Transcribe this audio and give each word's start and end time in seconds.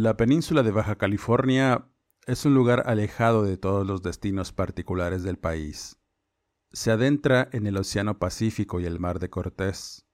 La 0.00 0.16
península 0.16 0.62
de 0.62 0.70
Baja 0.70 0.96
California 0.96 1.90
es 2.24 2.44
un 2.44 2.54
lugar 2.54 2.84
alejado 2.86 3.42
de 3.42 3.56
todos 3.56 3.84
los 3.84 4.00
destinos 4.00 4.52
particulares 4.52 5.24
del 5.24 5.38
país. 5.38 5.98
Se 6.70 6.92
adentra 6.92 7.48
en 7.50 7.66
el 7.66 7.76
Océano 7.76 8.20
Pacífico 8.20 8.78
y 8.78 8.84
el 8.84 9.00
Mar 9.00 9.18
de 9.18 9.28
Cortés. 9.28 10.06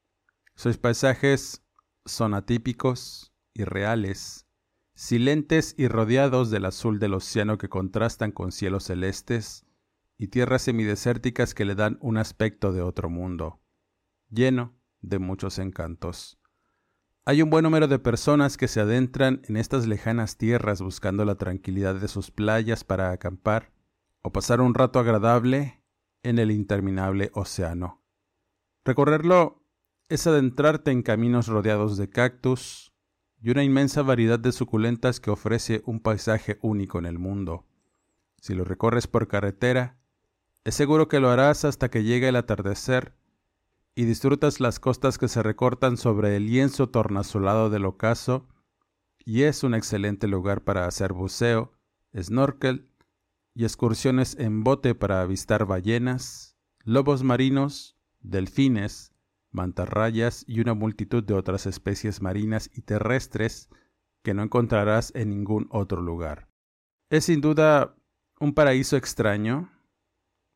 Sus 0.54 0.78
paisajes 0.78 1.66
son 2.06 2.32
atípicos, 2.32 3.34
irreales, 3.52 4.46
silentes 4.94 5.74
y 5.76 5.86
rodeados 5.88 6.50
del 6.50 6.64
azul 6.64 6.98
del 6.98 7.12
océano 7.12 7.58
que 7.58 7.68
contrastan 7.68 8.32
con 8.32 8.52
cielos 8.52 8.84
celestes 8.84 9.66
y 10.16 10.28
tierras 10.28 10.62
semidesérticas 10.62 11.52
que 11.52 11.66
le 11.66 11.74
dan 11.74 11.98
un 12.00 12.16
aspecto 12.16 12.72
de 12.72 12.80
otro 12.80 13.10
mundo, 13.10 13.60
lleno 14.30 14.80
de 15.02 15.18
muchos 15.18 15.58
encantos. 15.58 16.38
Hay 17.26 17.40
un 17.40 17.48
buen 17.48 17.62
número 17.62 17.88
de 17.88 17.98
personas 17.98 18.58
que 18.58 18.68
se 18.68 18.80
adentran 18.80 19.40
en 19.48 19.56
estas 19.56 19.86
lejanas 19.86 20.36
tierras 20.36 20.82
buscando 20.82 21.24
la 21.24 21.36
tranquilidad 21.36 21.94
de 21.94 22.06
sus 22.06 22.30
playas 22.30 22.84
para 22.84 23.12
acampar 23.12 23.72
o 24.20 24.30
pasar 24.30 24.60
un 24.60 24.74
rato 24.74 24.98
agradable 24.98 25.82
en 26.22 26.38
el 26.38 26.50
interminable 26.50 27.30
océano. 27.32 28.02
Recorrerlo 28.84 29.62
es 30.10 30.26
adentrarte 30.26 30.90
en 30.90 31.02
caminos 31.02 31.46
rodeados 31.46 31.96
de 31.96 32.10
cactus 32.10 32.92
y 33.40 33.48
una 33.48 33.64
inmensa 33.64 34.02
variedad 34.02 34.38
de 34.38 34.52
suculentas 34.52 35.18
que 35.18 35.30
ofrece 35.30 35.80
un 35.86 36.00
paisaje 36.00 36.58
único 36.60 36.98
en 36.98 37.06
el 37.06 37.18
mundo. 37.18 37.66
Si 38.42 38.52
lo 38.52 38.64
recorres 38.64 39.06
por 39.06 39.28
carretera, 39.28 39.96
es 40.64 40.74
seguro 40.74 41.08
que 41.08 41.20
lo 41.20 41.30
harás 41.30 41.64
hasta 41.64 41.90
que 41.90 42.04
llegue 42.04 42.28
el 42.28 42.36
atardecer 42.36 43.14
y 43.94 44.04
disfrutas 44.04 44.60
las 44.60 44.80
costas 44.80 45.18
que 45.18 45.28
se 45.28 45.42
recortan 45.42 45.96
sobre 45.96 46.36
el 46.36 46.46
lienzo 46.46 46.88
tornasolado 46.88 47.70
del 47.70 47.84
ocaso, 47.84 48.48
y 49.24 49.42
es 49.42 49.62
un 49.62 49.74
excelente 49.74 50.26
lugar 50.26 50.62
para 50.64 50.86
hacer 50.86 51.12
buceo, 51.12 51.72
snorkel 52.16 52.90
y 53.54 53.64
excursiones 53.64 54.36
en 54.38 54.64
bote 54.64 54.94
para 54.94 55.20
avistar 55.20 55.64
ballenas, 55.64 56.56
lobos 56.82 57.22
marinos, 57.22 57.96
delfines, 58.20 59.12
mantarrayas 59.50 60.44
y 60.48 60.60
una 60.60 60.74
multitud 60.74 61.22
de 61.22 61.34
otras 61.34 61.66
especies 61.66 62.20
marinas 62.20 62.70
y 62.74 62.82
terrestres 62.82 63.68
que 64.22 64.34
no 64.34 64.42
encontrarás 64.42 65.12
en 65.14 65.30
ningún 65.30 65.68
otro 65.70 66.02
lugar. 66.02 66.48
Es 67.10 67.26
sin 67.26 67.40
duda 67.40 67.94
un 68.40 68.54
paraíso 68.54 68.96
extraño, 68.96 69.70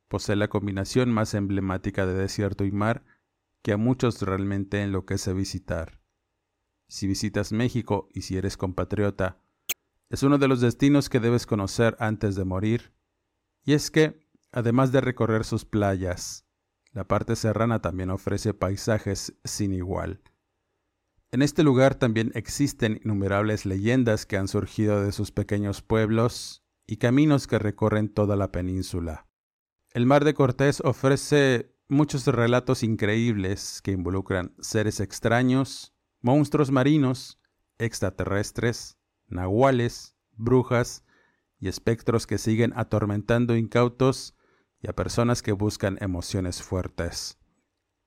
posee 0.08 0.36
la 0.36 0.48
combinación 0.48 1.12
más 1.12 1.34
emblemática 1.34 2.06
de 2.06 2.14
desierto 2.14 2.64
y 2.64 2.72
mar, 2.72 3.04
que 3.62 3.72
a 3.72 3.76
muchos 3.76 4.22
realmente 4.22 4.82
enloquece 4.82 5.32
visitar. 5.32 6.00
Si 6.88 7.06
visitas 7.06 7.52
México 7.52 8.08
y 8.12 8.22
si 8.22 8.36
eres 8.36 8.56
compatriota, 8.56 9.40
es 10.10 10.22
uno 10.22 10.38
de 10.38 10.48
los 10.48 10.60
destinos 10.60 11.08
que 11.08 11.20
debes 11.20 11.46
conocer 11.46 11.96
antes 12.00 12.34
de 12.34 12.44
morir. 12.44 12.94
Y 13.64 13.74
es 13.74 13.90
que, 13.90 14.18
además 14.52 14.90
de 14.90 15.02
recorrer 15.02 15.44
sus 15.44 15.64
playas, 15.66 16.46
la 16.92 17.06
parte 17.06 17.36
serrana 17.36 17.82
también 17.82 18.10
ofrece 18.10 18.54
paisajes 18.54 19.34
sin 19.44 19.74
igual. 19.74 20.22
En 21.30 21.42
este 21.42 21.62
lugar 21.62 21.94
también 21.94 22.32
existen 22.34 23.00
innumerables 23.04 23.66
leyendas 23.66 24.24
que 24.24 24.38
han 24.38 24.48
surgido 24.48 25.04
de 25.04 25.12
sus 25.12 25.30
pequeños 25.30 25.82
pueblos 25.82 26.64
y 26.86 26.96
caminos 26.96 27.46
que 27.46 27.58
recorren 27.58 28.08
toda 28.08 28.34
la 28.34 28.50
península. 28.50 29.26
El 29.92 30.06
mar 30.06 30.24
de 30.24 30.32
Cortés 30.32 30.80
ofrece 30.82 31.76
muchos 31.88 32.26
relatos 32.26 32.82
increíbles 32.82 33.80
que 33.82 33.92
involucran 33.92 34.54
seres 34.60 35.00
extraños, 35.00 35.94
monstruos 36.20 36.70
marinos, 36.70 37.40
extraterrestres, 37.78 38.98
nahuales, 39.26 40.14
brujas 40.36 41.04
y 41.58 41.68
espectros 41.68 42.26
que 42.26 42.38
siguen 42.38 42.72
atormentando 42.76 43.56
incautos 43.56 44.36
y 44.80 44.88
a 44.88 44.92
personas 44.92 45.42
que 45.42 45.52
buscan 45.52 45.98
emociones 46.00 46.62
fuertes. 46.62 47.38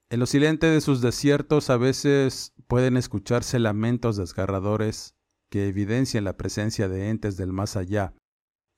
En 0.10 0.20
lo 0.20 0.26
silente 0.26 0.68
de 0.68 0.82
sus 0.82 1.02
desiertos 1.02 1.70
a 1.70 1.78
veces 1.78 2.54
pueden 2.68 2.98
escucharse 2.98 3.60
lamentos 3.60 4.18
desgarradores 4.18 5.16
que 5.50 5.68
evidencian 5.68 6.24
la 6.24 6.38
presencia 6.38 6.88
de 6.88 7.10
entes 7.10 7.36
del 7.36 7.52
más 7.52 7.76
allá, 7.76 8.14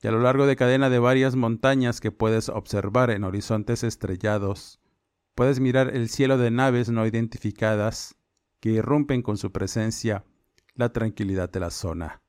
y 0.01 0.07
a 0.07 0.11
lo 0.11 0.19
largo 0.19 0.47
de 0.47 0.55
cadena 0.55 0.89
de 0.89 0.99
varias 0.99 1.35
montañas 1.35 2.01
que 2.01 2.11
puedes 2.11 2.49
observar 2.49 3.09
en 3.09 3.23
horizontes 3.23 3.83
estrellados, 3.83 4.79
puedes 5.35 5.59
mirar 5.59 5.95
el 5.95 6.09
cielo 6.09 6.37
de 6.37 6.51
naves 6.51 6.89
no 6.89 7.05
identificadas 7.05 8.15
que 8.59 8.69
irrumpen 8.69 9.21
con 9.21 9.37
su 9.37 9.51
presencia 9.51 10.23
la 10.75 10.93
tranquilidad 10.93 11.49
de 11.49 11.59
la 11.59 11.69
zona. 11.69 12.21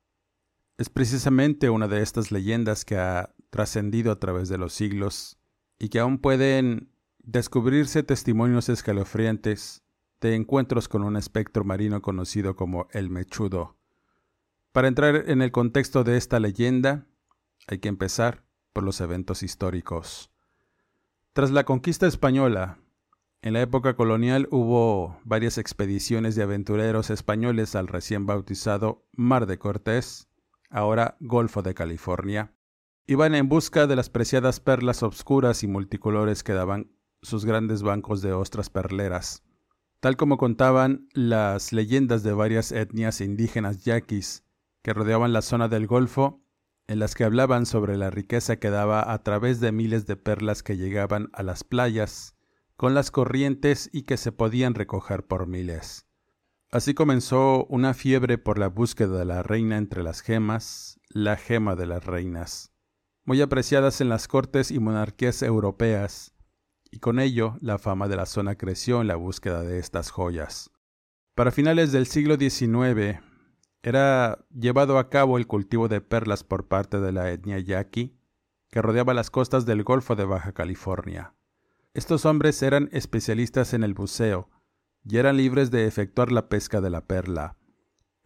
Es 0.76 0.88
precisamente 0.90 1.70
una 1.70 1.86
de 1.86 2.02
estas 2.02 2.32
leyendas 2.32 2.84
que 2.84 2.96
ha 2.96 3.34
trascendido 3.50 4.10
a 4.10 4.18
través 4.18 4.48
de 4.48 4.58
los 4.58 4.72
siglos 4.72 5.38
y 5.78 5.88
que 5.88 6.00
aún 6.00 6.18
pueden 6.18 6.90
descubrirse 7.18 8.02
testimonios 8.02 8.68
escalofriantes 8.68 9.82
de 10.20 10.34
encuentros 10.34 10.88
con 10.88 11.04
un 11.04 11.16
espectro 11.16 11.64
marino 11.64 12.02
conocido 12.02 12.56
como 12.56 12.88
el 12.92 13.10
mechudo. 13.10 13.76
Para 14.72 14.88
entrar 14.88 15.30
en 15.30 15.42
el 15.42 15.52
contexto 15.52 16.02
de 16.02 16.16
esta 16.16 16.40
leyenda, 16.40 17.06
hay 17.68 17.78
que 17.78 17.88
empezar 17.88 18.44
por 18.72 18.82
los 18.82 19.00
eventos 19.00 19.42
históricos. 19.42 20.32
Tras 21.32 21.50
la 21.50 21.64
conquista 21.64 22.06
española, 22.06 22.78
en 23.44 23.52
la 23.52 23.60
época 23.60 23.94
colonial 23.94 24.48
hubo 24.50 25.20
varias 25.22 25.58
expediciones 25.58 26.34
de 26.34 26.42
aventureros 26.42 27.10
españoles 27.10 27.74
al 27.74 27.88
recién 27.88 28.24
bautizado 28.24 29.04
Mar 29.12 29.44
de 29.44 29.58
Cortés, 29.58 30.30
ahora 30.70 31.18
Golfo 31.20 31.60
de 31.60 31.74
California. 31.74 32.54
Iban 33.06 33.34
en 33.34 33.50
busca 33.50 33.86
de 33.86 33.96
las 33.96 34.08
preciadas 34.08 34.60
perlas 34.60 35.02
obscuras 35.02 35.62
y 35.62 35.66
multicolores 35.66 36.42
que 36.42 36.54
daban 36.54 36.90
sus 37.20 37.44
grandes 37.44 37.82
bancos 37.82 38.22
de 38.22 38.32
ostras 38.32 38.70
perleras. 38.70 39.42
Tal 40.00 40.16
como 40.16 40.38
contaban 40.38 41.06
las 41.12 41.74
leyendas 41.74 42.22
de 42.22 42.32
varias 42.32 42.72
etnias 42.72 43.20
indígenas 43.20 43.84
yaquis 43.84 44.42
que 44.80 44.94
rodeaban 44.94 45.34
la 45.34 45.42
zona 45.42 45.68
del 45.68 45.86
Golfo, 45.86 46.42
en 46.86 46.98
las 46.98 47.14
que 47.14 47.24
hablaban 47.24 47.66
sobre 47.66 47.98
la 47.98 48.08
riqueza 48.08 48.56
que 48.56 48.70
daba 48.70 49.12
a 49.12 49.22
través 49.22 49.60
de 49.60 49.70
miles 49.70 50.06
de 50.06 50.16
perlas 50.16 50.62
que 50.62 50.78
llegaban 50.78 51.28
a 51.34 51.42
las 51.42 51.62
playas 51.62 52.34
con 52.76 52.94
las 52.94 53.10
corrientes 53.10 53.88
y 53.92 54.02
que 54.02 54.16
se 54.16 54.32
podían 54.32 54.74
recoger 54.74 55.26
por 55.26 55.46
miles. 55.46 56.06
Así 56.70 56.92
comenzó 56.92 57.66
una 57.66 57.94
fiebre 57.94 58.36
por 58.36 58.58
la 58.58 58.68
búsqueda 58.68 59.18
de 59.18 59.24
la 59.24 59.42
reina 59.42 59.76
entre 59.76 60.02
las 60.02 60.20
gemas, 60.22 60.98
la 61.08 61.36
gema 61.36 61.76
de 61.76 61.86
las 61.86 62.04
reinas, 62.04 62.72
muy 63.24 63.40
apreciadas 63.40 64.00
en 64.00 64.08
las 64.08 64.26
cortes 64.26 64.70
y 64.72 64.80
monarquías 64.80 65.42
europeas, 65.42 66.34
y 66.90 66.98
con 66.98 67.20
ello 67.20 67.58
la 67.60 67.78
fama 67.78 68.08
de 68.08 68.16
la 68.16 68.26
zona 68.26 68.56
creció 68.56 69.00
en 69.00 69.06
la 69.06 69.16
búsqueda 69.16 69.62
de 69.62 69.78
estas 69.78 70.10
joyas. 70.10 70.70
Para 71.34 71.52
finales 71.52 71.92
del 71.92 72.06
siglo 72.06 72.36
XIX 72.36 73.20
era 73.82 74.44
llevado 74.50 74.98
a 74.98 75.10
cabo 75.10 75.36
el 75.36 75.46
cultivo 75.46 75.88
de 75.88 76.00
perlas 76.00 76.42
por 76.42 76.68
parte 76.68 77.00
de 77.00 77.12
la 77.12 77.30
etnia 77.30 77.58
yaqui, 77.58 78.16
que 78.70 78.82
rodeaba 78.82 79.14
las 79.14 79.30
costas 79.30 79.66
del 79.66 79.84
Golfo 79.84 80.16
de 80.16 80.24
Baja 80.24 80.52
California. 80.52 81.34
Estos 81.94 82.26
hombres 82.26 82.62
eran 82.62 82.88
especialistas 82.92 83.72
en 83.72 83.82
el 83.84 83.94
buceo 83.94 84.50
y 85.04 85.16
eran 85.16 85.36
libres 85.36 85.70
de 85.70 85.86
efectuar 85.86 86.30
la 86.32 86.48
pesca 86.48 86.80
de 86.80 86.90
la 86.90 87.06
perla. 87.06 87.56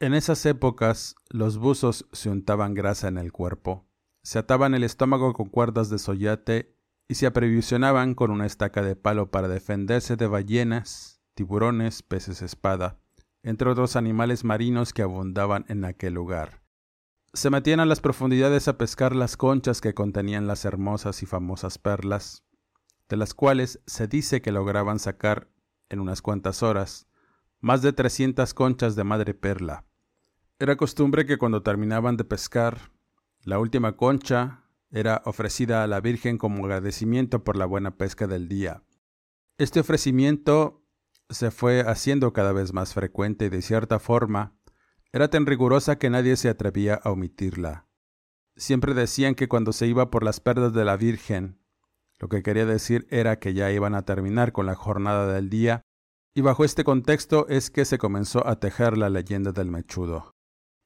En 0.01 0.15
esas 0.15 0.45
épocas 0.47 1.15
los 1.29 1.59
buzos 1.59 2.07
se 2.13 2.31
untaban 2.31 2.75
grasa 2.75 3.09
en 3.09 3.19
el 3.19 3.33
cuerpo 3.33 3.89
se 4.29 4.39
ataban 4.39 4.75
el 4.75 4.85
estómago 4.85 5.33
con 5.33 5.49
cuerdas 5.49 5.89
de 5.89 5.99
soyate 5.99 6.77
y 7.09 7.15
se 7.15 7.25
aprevisionaban 7.27 8.15
con 8.15 8.31
una 8.31 8.45
estaca 8.45 8.83
de 8.83 8.95
palo 8.95 9.31
para 9.31 9.49
defenderse 9.49 10.17
de 10.17 10.27
ballenas, 10.27 11.23
tiburones, 11.35 12.03
peces 12.03 12.43
espada, 12.43 12.99
entre 13.43 13.71
otros 13.71 13.97
animales 13.97 14.45
marinos 14.45 14.93
que 14.93 15.01
abundaban 15.01 15.65
en 15.69 15.83
aquel 15.87 16.13
lugar. 16.13 16.61
Se 17.33 17.49
metían 17.49 17.81
a 17.81 17.87
las 17.87 18.01
profundidades 18.01 18.69
a 18.69 18.77
pescar 18.77 19.17
las 19.17 19.39
conchas 19.39 19.81
que 19.81 19.95
contenían 19.95 20.47
las 20.47 20.67
hermosas 20.67 21.23
y 21.23 21.27
famosas 21.27 21.79
perlas, 21.79 22.45
de 23.09 23.17
las 23.17 23.35
cuales 23.35 23.81
se 23.87 24.07
dice 24.07 24.43
que 24.43 24.53
lograban 24.53 24.99
sacar, 24.99 25.49
en 25.89 26.01
unas 26.01 26.23
cuantas 26.23 26.63
horas, 26.63 27.07
más 27.61 27.83
de 27.83 27.93
trescientas 27.93 28.55
conchas 28.55 28.95
de 28.95 29.05
madre 29.05 29.35
perla. 29.35 29.85
Era 30.59 30.77
costumbre 30.77 31.25
que 31.25 31.39
cuando 31.39 31.63
terminaban 31.63 32.17
de 32.17 32.25
pescar, 32.25 32.93
la 33.43 33.59
última 33.59 33.97
concha 33.97 34.65
era 34.91 35.23
ofrecida 35.25 35.83
a 35.83 35.87
la 35.87 36.01
Virgen 36.01 36.39
como 36.39 36.65
agradecimiento 36.65 37.45
por 37.45 37.57
la 37.57 37.67
buena 37.67 37.97
pesca 37.97 38.27
del 38.27 38.49
día. 38.49 38.83
Este 39.57 39.81
ofrecimiento 39.81 40.85
se 41.31 41.51
fue 41.51 41.81
haciendo 41.81 42.33
cada 42.33 42.53
vez 42.53 42.73
más 42.73 42.95
frecuente 42.95 43.47
y 43.47 43.49
de 43.49 43.63
cierta 43.63 43.99
forma 43.99 44.55
era 45.13 45.29
tan 45.29 45.47
rigurosa 45.47 45.99
que 45.99 46.11
nadie 46.11 46.37
se 46.37 46.49
atrevía 46.49 46.95
a 46.95 47.11
omitirla. 47.11 47.87
Siempre 48.57 48.95
decían 48.95 49.35
que 49.35 49.49
cuando 49.49 49.73
se 49.73 49.87
iba 49.87 50.11
por 50.11 50.25
las 50.25 50.41
perdas 50.41 50.73
de 50.73 50.85
la 50.85 50.97
Virgen, 50.97 51.58
lo 52.21 52.29
que 52.29 52.43
quería 52.43 52.67
decir 52.67 53.07
era 53.11 53.39
que 53.39 53.55
ya 53.55 53.71
iban 53.71 53.95
a 53.95 54.03
terminar 54.03 54.53
con 54.53 54.67
la 54.67 54.75
jornada 54.75 55.33
del 55.33 55.49
día, 55.51 55.83
y 56.35 56.41
bajo 56.41 56.65
este 56.65 56.85
contexto 56.85 57.47
es 57.49 57.71
que 57.71 57.85
se 57.85 57.99
comenzó 57.99 58.47
a 58.47 58.61
tejer 58.61 58.97
la 58.97 59.09
leyenda 59.09 59.53
del 59.53 59.71
mechudo. 59.71 60.35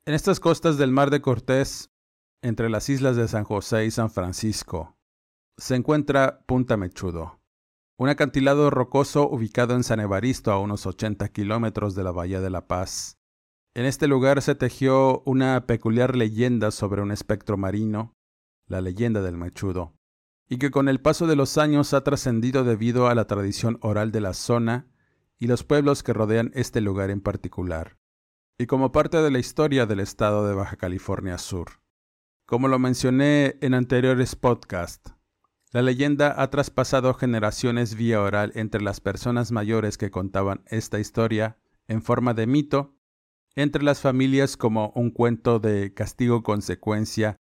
En 0.06 0.14
estas 0.14 0.40
costas 0.40 0.78
del 0.78 0.92
mar 0.92 1.10
de 1.10 1.20
Cortés, 1.20 1.90
entre 2.42 2.68
las 2.68 2.88
islas 2.88 3.16
de 3.16 3.28
San 3.28 3.44
José 3.44 3.84
y 3.86 3.90
San 3.90 4.10
Francisco, 4.10 4.96
se 5.58 5.76
encuentra 5.76 6.42
Punta 6.46 6.76
Mechudo, 6.76 7.40
un 7.98 8.08
acantilado 8.08 8.70
rocoso 8.70 9.28
ubicado 9.28 9.74
en 9.74 9.84
San 9.84 10.00
Evaristo 10.00 10.50
a 10.50 10.58
unos 10.58 10.86
80 10.86 11.28
kilómetros 11.28 11.94
de 11.94 12.02
la 12.02 12.10
Bahía 12.10 12.40
de 12.40 12.50
La 12.50 12.66
Paz. 12.66 13.18
En 13.74 13.84
este 13.84 14.08
lugar 14.08 14.42
se 14.42 14.54
tejió 14.54 15.22
una 15.24 15.66
peculiar 15.66 16.16
leyenda 16.16 16.72
sobre 16.72 17.00
un 17.00 17.12
espectro 17.12 17.56
marino, 17.56 18.14
la 18.66 18.80
leyenda 18.80 19.22
del 19.22 19.36
mechudo, 19.36 19.94
y 20.52 20.58
que 20.58 20.70
con 20.70 20.90
el 20.90 21.00
paso 21.00 21.26
de 21.26 21.34
los 21.34 21.56
años 21.56 21.94
ha 21.94 22.04
trascendido 22.04 22.62
debido 22.62 23.08
a 23.08 23.14
la 23.14 23.26
tradición 23.26 23.78
oral 23.80 24.12
de 24.12 24.20
la 24.20 24.34
zona 24.34 24.86
y 25.38 25.46
los 25.46 25.64
pueblos 25.64 26.02
que 26.02 26.12
rodean 26.12 26.50
este 26.54 26.82
lugar 26.82 27.08
en 27.08 27.22
particular, 27.22 27.96
y 28.58 28.66
como 28.66 28.92
parte 28.92 29.16
de 29.16 29.30
la 29.30 29.38
historia 29.38 29.86
del 29.86 30.00
estado 30.00 30.46
de 30.46 30.52
Baja 30.52 30.76
California 30.76 31.38
Sur. 31.38 31.80
Como 32.44 32.68
lo 32.68 32.78
mencioné 32.78 33.56
en 33.62 33.72
anteriores 33.72 34.36
podcasts, 34.36 35.14
la 35.70 35.80
leyenda 35.80 36.34
ha 36.36 36.50
traspasado 36.50 37.14
generaciones 37.14 37.94
vía 37.94 38.20
oral 38.20 38.52
entre 38.54 38.82
las 38.82 39.00
personas 39.00 39.52
mayores 39.52 39.96
que 39.96 40.10
contaban 40.10 40.64
esta 40.66 41.00
historia 41.00 41.56
en 41.88 42.02
forma 42.02 42.34
de 42.34 42.46
mito, 42.46 42.94
entre 43.56 43.82
las 43.82 44.02
familias 44.02 44.58
como 44.58 44.92
un 44.96 45.12
cuento 45.12 45.60
de 45.60 45.94
castigo-consecuencia 45.94 47.38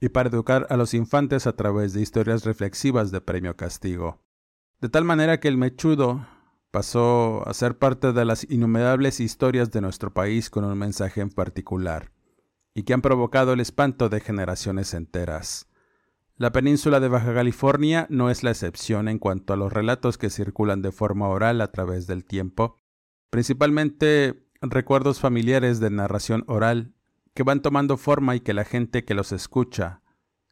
y 0.00 0.10
para 0.10 0.28
educar 0.28 0.66
a 0.70 0.76
los 0.76 0.94
infantes 0.94 1.46
a 1.46 1.54
través 1.54 1.92
de 1.92 2.00
historias 2.00 2.44
reflexivas 2.44 3.10
de 3.10 3.20
premio-castigo. 3.20 4.22
De 4.80 4.88
tal 4.88 5.04
manera 5.04 5.40
que 5.40 5.48
el 5.48 5.56
mechudo 5.56 6.26
pasó 6.70 7.46
a 7.48 7.54
ser 7.54 7.78
parte 7.78 8.12
de 8.12 8.24
las 8.24 8.48
innumerables 8.48 9.20
historias 9.20 9.70
de 9.70 9.80
nuestro 9.80 10.12
país 10.12 10.50
con 10.50 10.64
un 10.64 10.78
mensaje 10.78 11.20
en 11.20 11.30
particular, 11.30 12.12
y 12.74 12.84
que 12.84 12.94
han 12.94 13.02
provocado 13.02 13.52
el 13.52 13.60
espanto 13.60 14.08
de 14.08 14.20
generaciones 14.20 14.94
enteras. 14.94 15.68
La 16.36 16.52
península 16.52 17.00
de 17.00 17.08
Baja 17.08 17.34
California 17.34 18.06
no 18.10 18.30
es 18.30 18.44
la 18.44 18.50
excepción 18.50 19.08
en 19.08 19.18
cuanto 19.18 19.52
a 19.52 19.56
los 19.56 19.72
relatos 19.72 20.18
que 20.18 20.30
circulan 20.30 20.82
de 20.82 20.92
forma 20.92 21.26
oral 21.28 21.60
a 21.60 21.72
través 21.72 22.06
del 22.06 22.24
tiempo, 22.24 22.76
principalmente 23.30 24.46
recuerdos 24.60 25.18
familiares 25.18 25.80
de 25.80 25.90
narración 25.90 26.44
oral 26.46 26.94
que 27.38 27.44
van 27.44 27.62
tomando 27.62 27.96
forma 27.96 28.34
y 28.34 28.40
que 28.40 28.52
la 28.52 28.64
gente 28.64 29.04
que 29.04 29.14
los 29.14 29.30
escucha 29.30 30.02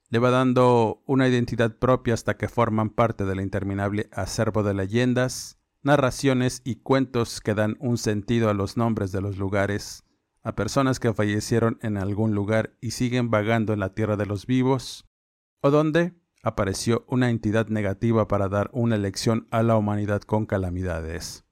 le 0.09 0.21
va 0.21 0.31
dando 0.31 1.03
una 1.05 1.27
identidad 1.27 1.81
propia 1.81 2.15
hasta 2.15 2.37
que 2.37 2.47
forman 2.47 2.91
parte 2.91 3.25
del 3.25 3.41
interminable 3.41 4.09
acervo 4.13 4.63
de 4.63 4.73
leyendas, 4.73 5.59
narraciones 5.83 6.63
y 6.65 6.77
cuentos 6.77 7.41
que 7.41 7.55
dan 7.55 7.77
un 7.81 7.99
sentido 7.99 8.51
a 8.51 8.55
los 8.55 8.77
nombres 8.77 9.11
de 9.11 9.21
los 9.21 9.37
lugares, 9.37 10.05
a 10.45 10.55
personas 10.55 11.01
que 11.01 11.13
fallecieron 11.13 11.77
en 11.83 11.97
algún 11.97 12.37
lugar 12.37 12.77
y 12.81 12.93
siguen 12.93 13.33
vagando 13.33 13.73
en 13.73 13.81
la 13.81 13.93
tierra 13.93 14.17
de 14.17 14.27
los 14.27 14.47
vivos, 14.47 15.09
o 15.63 15.73
donde 15.73 16.15
apareció 16.45 17.05
una 17.09 17.31
entidad 17.31 17.67
negativa 17.67 18.29
para 18.29 18.49
dar 18.49 18.71
una 18.73 18.97
lección 18.97 19.49
a 19.51 19.65
la 19.65 19.77
humanidad 19.77 20.23
con 20.23 20.47
calamidades. 20.47 21.45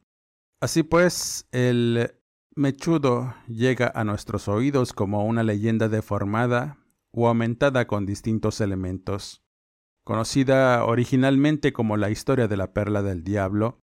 Así 0.60 0.84
pues, 0.84 1.48
el 1.50 2.20
mechudo 2.56 3.34
llega 3.48 3.90
a 3.94 4.04
nuestros 4.04 4.48
oídos 4.48 4.92
como 4.92 5.24
una 5.24 5.42
leyenda 5.42 5.88
deformada 5.88 6.78
o 7.10 7.28
aumentada 7.28 7.86
con 7.86 8.06
distintos 8.06 8.60
elementos. 8.60 9.42
Conocida 10.04 10.84
originalmente 10.84 11.72
como 11.72 11.96
la 11.96 12.10
historia 12.10 12.46
de 12.46 12.56
la 12.56 12.72
perla 12.72 13.02
del 13.02 13.24
diablo, 13.24 13.80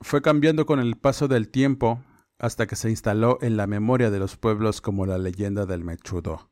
fue 0.00 0.22
cambiando 0.22 0.66
con 0.66 0.80
el 0.80 0.96
paso 0.96 1.28
del 1.28 1.48
tiempo 1.48 2.02
hasta 2.38 2.66
que 2.66 2.76
se 2.76 2.90
instaló 2.90 3.38
en 3.42 3.56
la 3.56 3.66
memoria 3.66 4.10
de 4.10 4.18
los 4.18 4.36
pueblos 4.36 4.80
como 4.80 5.06
la 5.06 5.18
leyenda 5.18 5.66
del 5.66 5.84
mechudo, 5.84 6.50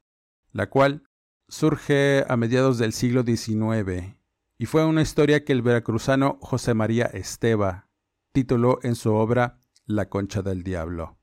la 0.53 0.69
cual 0.69 1.05
surge 1.49 2.25
a 2.29 2.37
mediados 2.37 2.79
del 2.79 2.93
siglo 2.93 3.23
XIX 3.23 4.17
y 4.59 4.67
fue 4.67 4.85
una 4.85 5.03
historia 5.03 5.45
que 5.45 5.53
el 5.53 5.63
veracruzano 5.63 6.39
José 6.41 6.75
María 6.75 7.07
Esteba 7.07 7.89
tituló 8.33 8.79
en 8.83 8.95
su 8.97 9.15
obra 9.15 9.61
La 9.87 10.09
Concha 10.09 10.43
del 10.43 10.63
Diablo. 10.63 11.16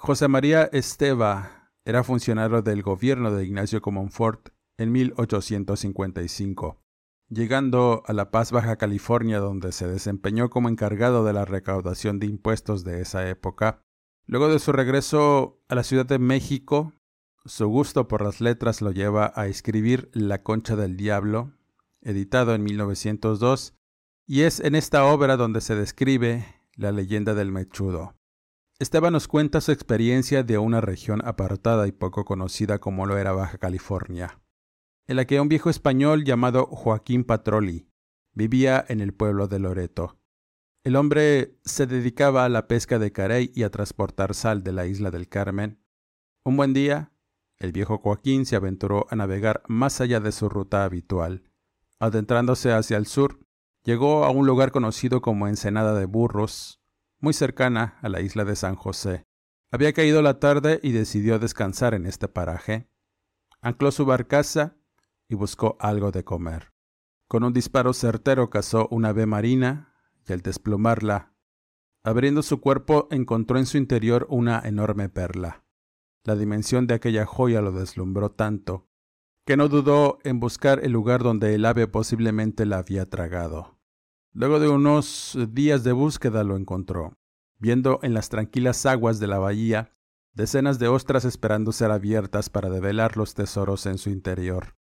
José 0.00 0.28
María 0.28 0.70
Esteba 0.72 1.72
era 1.84 2.04
funcionario 2.04 2.62
del 2.62 2.82
gobierno 2.82 3.32
de 3.32 3.44
Ignacio 3.44 3.82
Comonfort 3.82 4.50
en 4.76 4.92
1855, 4.92 6.80
llegando 7.28 8.04
a 8.06 8.12
La 8.12 8.30
Paz, 8.30 8.52
Baja 8.52 8.76
California, 8.76 9.40
donde 9.40 9.72
se 9.72 9.88
desempeñó 9.88 10.50
como 10.50 10.68
encargado 10.68 11.24
de 11.24 11.32
la 11.32 11.44
recaudación 11.44 12.20
de 12.20 12.26
impuestos 12.26 12.84
de 12.84 13.00
esa 13.00 13.28
época. 13.28 13.82
Luego 14.24 14.48
de 14.48 14.60
su 14.60 14.70
regreso 14.70 15.60
a 15.68 15.74
la 15.74 15.82
Ciudad 15.82 16.06
de 16.06 16.20
México, 16.20 16.92
su 17.44 17.66
gusto 17.66 18.06
por 18.06 18.22
las 18.22 18.40
letras 18.40 18.80
lo 18.80 18.92
lleva 18.92 19.32
a 19.34 19.48
escribir 19.48 20.10
La 20.12 20.44
Concha 20.44 20.76
del 20.76 20.96
Diablo, 20.96 21.54
editado 22.02 22.54
en 22.54 22.62
1902, 22.62 23.74
y 24.28 24.42
es 24.42 24.60
en 24.60 24.76
esta 24.76 25.04
obra 25.06 25.36
donde 25.36 25.60
se 25.60 25.74
describe 25.74 26.46
la 26.76 26.92
leyenda 26.92 27.34
del 27.34 27.50
mechudo. 27.50 28.17
Esteban 28.80 29.12
nos 29.12 29.26
cuenta 29.26 29.60
su 29.60 29.72
experiencia 29.72 30.44
de 30.44 30.56
una 30.56 30.80
región 30.80 31.20
apartada 31.26 31.88
y 31.88 31.92
poco 31.92 32.24
conocida 32.24 32.78
como 32.78 33.06
lo 33.06 33.18
era 33.18 33.32
Baja 33.32 33.58
California, 33.58 34.40
en 35.08 35.16
la 35.16 35.24
que 35.24 35.40
un 35.40 35.48
viejo 35.48 35.68
español 35.68 36.22
llamado 36.22 36.66
Joaquín 36.66 37.24
Patroli 37.24 37.88
vivía 38.34 38.84
en 38.88 39.00
el 39.00 39.12
pueblo 39.12 39.48
de 39.48 39.58
Loreto. 39.58 40.20
El 40.84 40.94
hombre 40.94 41.58
se 41.64 41.88
dedicaba 41.88 42.44
a 42.44 42.48
la 42.48 42.68
pesca 42.68 43.00
de 43.00 43.10
carey 43.10 43.50
y 43.52 43.64
a 43.64 43.70
transportar 43.70 44.32
sal 44.32 44.62
de 44.62 44.70
la 44.70 44.86
isla 44.86 45.10
del 45.10 45.28
Carmen. 45.28 45.82
Un 46.44 46.56
buen 46.56 46.72
día, 46.72 47.10
el 47.58 47.72
viejo 47.72 47.98
Joaquín 47.98 48.46
se 48.46 48.54
aventuró 48.54 49.08
a 49.10 49.16
navegar 49.16 49.64
más 49.66 50.00
allá 50.00 50.20
de 50.20 50.30
su 50.30 50.48
ruta 50.48 50.84
habitual. 50.84 51.42
Adentrándose 51.98 52.70
hacia 52.70 52.96
el 52.96 53.06
sur, 53.06 53.40
llegó 53.82 54.24
a 54.24 54.30
un 54.30 54.46
lugar 54.46 54.70
conocido 54.70 55.20
como 55.20 55.48
Ensenada 55.48 55.98
de 55.98 56.06
Burros, 56.06 56.78
muy 57.20 57.32
cercana 57.32 57.98
a 58.02 58.08
la 58.08 58.20
isla 58.20 58.44
de 58.44 58.56
San 58.56 58.74
José. 58.74 59.24
Había 59.70 59.92
caído 59.92 60.22
la 60.22 60.38
tarde 60.40 60.80
y 60.82 60.92
decidió 60.92 61.38
descansar 61.38 61.94
en 61.94 62.06
este 62.06 62.28
paraje. 62.28 62.88
Ancló 63.60 63.90
su 63.90 64.06
barcaza 64.06 64.76
y 65.28 65.34
buscó 65.34 65.76
algo 65.80 66.10
de 66.10 66.24
comer. 66.24 66.72
Con 67.28 67.44
un 67.44 67.52
disparo 67.52 67.92
certero 67.92 68.50
cazó 68.50 68.88
una 68.90 69.10
ave 69.10 69.26
marina 69.26 69.94
y 70.26 70.32
al 70.32 70.40
desplomarla, 70.40 71.34
abriendo 72.02 72.42
su 72.42 72.60
cuerpo 72.60 73.08
encontró 73.10 73.58
en 73.58 73.66
su 73.66 73.76
interior 73.76 74.26
una 74.30 74.60
enorme 74.64 75.08
perla. 75.08 75.64
La 76.24 76.36
dimensión 76.36 76.86
de 76.86 76.94
aquella 76.94 77.26
joya 77.26 77.60
lo 77.60 77.72
deslumbró 77.72 78.30
tanto 78.30 78.88
que 79.48 79.56
no 79.56 79.68
dudó 79.68 80.18
en 80.24 80.40
buscar 80.40 80.84
el 80.84 80.92
lugar 80.92 81.22
donde 81.22 81.54
el 81.54 81.64
ave 81.64 81.88
posiblemente 81.88 82.66
la 82.66 82.76
había 82.76 83.06
tragado. 83.06 83.77
Luego 84.32 84.60
de 84.60 84.68
unos 84.68 85.36
días 85.50 85.84
de 85.84 85.92
búsqueda 85.92 86.44
lo 86.44 86.56
encontró, 86.56 87.18
viendo 87.58 87.98
en 88.02 88.14
las 88.14 88.28
tranquilas 88.28 88.86
aguas 88.86 89.18
de 89.18 89.26
la 89.26 89.38
bahía 89.38 89.94
decenas 90.38 90.78
de 90.78 90.86
ostras 90.86 91.24
esperando 91.24 91.72
ser 91.72 91.90
abiertas 91.90 92.48
para 92.48 92.70
develar 92.70 93.16
los 93.16 93.34
tesoros 93.34 93.86
en 93.86 93.98
su 93.98 94.10
interior. 94.10 94.76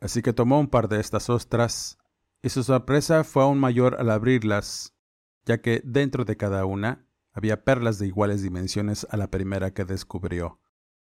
Así 0.00 0.20
que 0.20 0.32
tomó 0.32 0.58
un 0.58 0.66
par 0.66 0.88
de 0.88 0.98
estas 0.98 1.30
ostras, 1.30 1.96
y 2.42 2.48
su 2.48 2.64
sorpresa 2.64 3.22
fue 3.22 3.44
aún 3.44 3.60
mayor 3.60 4.00
al 4.00 4.10
abrirlas, 4.10 4.96
ya 5.44 5.60
que 5.60 5.80
dentro 5.84 6.24
de 6.24 6.36
cada 6.36 6.64
una 6.64 7.06
había 7.32 7.62
perlas 7.62 8.00
de 8.00 8.08
iguales 8.08 8.42
dimensiones 8.42 9.06
a 9.08 9.16
la 9.16 9.30
primera 9.30 9.72
que 9.72 9.84
descubrió. 9.84 10.60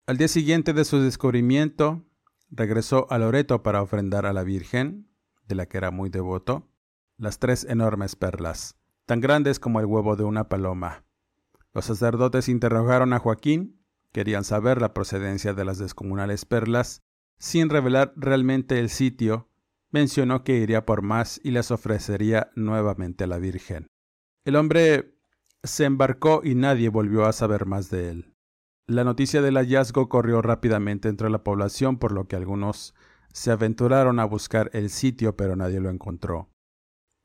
Al 0.07 0.15
día 0.15 0.29
siguiente 0.29 0.71
de 0.71 0.85
su 0.85 0.99
descubrimiento, 0.99 2.05
regresó 2.49 3.05
a 3.11 3.17
Loreto 3.17 3.63
para 3.63 3.81
ofrendar 3.81 4.25
a 4.25 4.31
la 4.31 4.43
Virgen, 4.43 5.11
de 5.45 5.55
la 5.55 5.65
que 5.65 5.77
era 5.77 5.91
muy 5.91 6.09
devoto, 6.09 6.68
las 7.19 7.37
tres 7.37 7.65
enormes 7.65 8.15
perlas, 8.15 8.75
tan 9.05 9.19
grandes 9.19 9.59
como 9.59 9.79
el 9.79 9.85
huevo 9.85 10.15
de 10.15 10.23
una 10.23 10.47
paloma. 10.47 11.03
Los 11.73 11.85
sacerdotes 11.85 12.49
interrogaron 12.49 13.13
a 13.13 13.19
Joaquín, 13.19 13.79
querían 14.11 14.43
saber 14.43 14.81
la 14.81 14.93
procedencia 14.93 15.53
de 15.53 15.65
las 15.65 15.77
descomunales 15.77 16.45
perlas, 16.45 17.03
sin 17.37 17.69
revelar 17.69 18.13
realmente 18.15 18.79
el 18.79 18.89
sitio, 18.89 19.49
mencionó 19.91 20.43
que 20.43 20.57
iría 20.57 20.85
por 20.85 21.01
más 21.01 21.39
y 21.43 21.51
las 21.51 21.71
ofrecería 21.71 22.51
nuevamente 22.55 23.25
a 23.25 23.27
la 23.27 23.37
Virgen. 23.37 23.87
El 24.45 24.55
hombre 24.55 25.15
se 25.63 25.85
embarcó 25.85 26.41
y 26.43 26.55
nadie 26.55 26.89
volvió 26.89 27.25
a 27.25 27.33
saber 27.33 27.65
más 27.65 27.89
de 27.89 28.09
él. 28.09 28.33
La 28.87 29.03
noticia 29.03 29.41
del 29.41 29.57
hallazgo 29.57 30.09
corrió 30.09 30.41
rápidamente 30.41 31.09
entre 31.09 31.29
la 31.29 31.43
población, 31.43 31.97
por 31.97 32.11
lo 32.11 32.27
que 32.27 32.35
algunos 32.35 32.95
se 33.33 33.51
aventuraron 33.51 34.19
a 34.19 34.25
buscar 34.25 34.71
el 34.73 34.89
sitio, 34.89 35.35
pero 35.35 35.55
nadie 35.55 35.79
lo 35.79 35.89
encontró. 35.89 36.49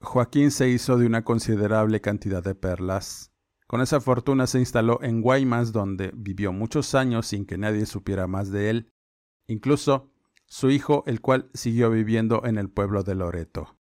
Joaquín 0.05 0.51
se 0.51 0.69
hizo 0.69 0.97
de 0.99 1.07
una 1.07 1.25
considerable 1.25 2.01
cantidad 2.01 2.43
de 2.43 2.55
perlas. 2.55 3.33
Con 3.67 3.81
esa 3.81 4.01
fortuna 4.01 4.47
se 4.47 4.59
instaló 4.59 5.03
en 5.03 5.23
Guaymas, 5.23 5.73
donde 5.73 6.13
vivió 6.15 6.53
muchos 6.53 6.95
años 6.95 7.27
sin 7.27 7.47
que 7.47 7.59
nadie 7.59 7.87
supiera 7.87 8.27
más 8.27 8.51
de 8.51 8.71
él, 8.71 8.93
incluso 9.47 10.13
su 10.47 10.71
hijo, 10.71 11.03
el 11.07 11.21
cual 11.21 11.51
siguió 11.55 11.91
viviendo 11.91 12.43
en 12.45 12.59
el 12.59 12.71
pueblo 12.71 13.03
de 13.03 13.15
Loreto. 13.15 13.79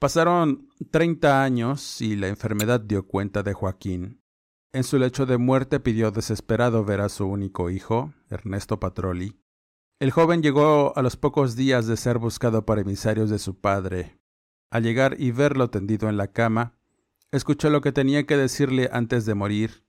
Pasaron 0.00 0.68
treinta 0.90 1.42
años 1.42 2.00
y 2.00 2.16
la 2.16 2.28
enfermedad 2.28 2.80
dio 2.80 3.06
cuenta 3.06 3.42
de 3.42 3.52
Joaquín. 3.52 4.22
En 4.72 4.84
su 4.84 4.98
lecho 4.98 5.26
de 5.26 5.38
muerte 5.38 5.80
pidió 5.80 6.10
desesperado 6.10 6.84
ver 6.84 7.00
a 7.00 7.08
su 7.08 7.26
único 7.26 7.70
hijo, 7.70 8.14
Ernesto 8.30 8.78
Patroli. 8.80 9.40
El 10.00 10.10
joven 10.12 10.42
llegó 10.42 10.96
a 10.96 11.02
los 11.02 11.16
pocos 11.16 11.56
días 11.56 11.86
de 11.86 11.96
ser 11.96 12.18
buscado 12.18 12.64
por 12.64 12.78
emisarios 12.78 13.30
de 13.30 13.38
su 13.38 13.60
padre. 13.60 14.17
Al 14.70 14.82
llegar 14.82 15.16
y 15.18 15.30
verlo 15.30 15.70
tendido 15.70 16.08
en 16.08 16.16
la 16.16 16.28
cama, 16.28 16.74
escuchó 17.32 17.70
lo 17.70 17.80
que 17.80 17.92
tenía 17.92 18.26
que 18.26 18.36
decirle 18.36 18.90
antes 18.92 19.24
de 19.24 19.34
morir. 19.34 19.84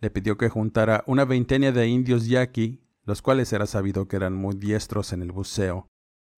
Le 0.00 0.10
pidió 0.10 0.36
que 0.36 0.48
juntara 0.48 1.02
una 1.06 1.24
veintena 1.24 1.72
de 1.72 1.86
indios 1.88 2.26
yaqui, 2.26 2.82
los 3.04 3.22
cuales 3.22 3.52
era 3.52 3.66
sabido 3.66 4.08
que 4.08 4.16
eran 4.16 4.34
muy 4.34 4.54
diestros 4.54 5.12
en 5.12 5.22
el 5.22 5.32
buceo. 5.32 5.88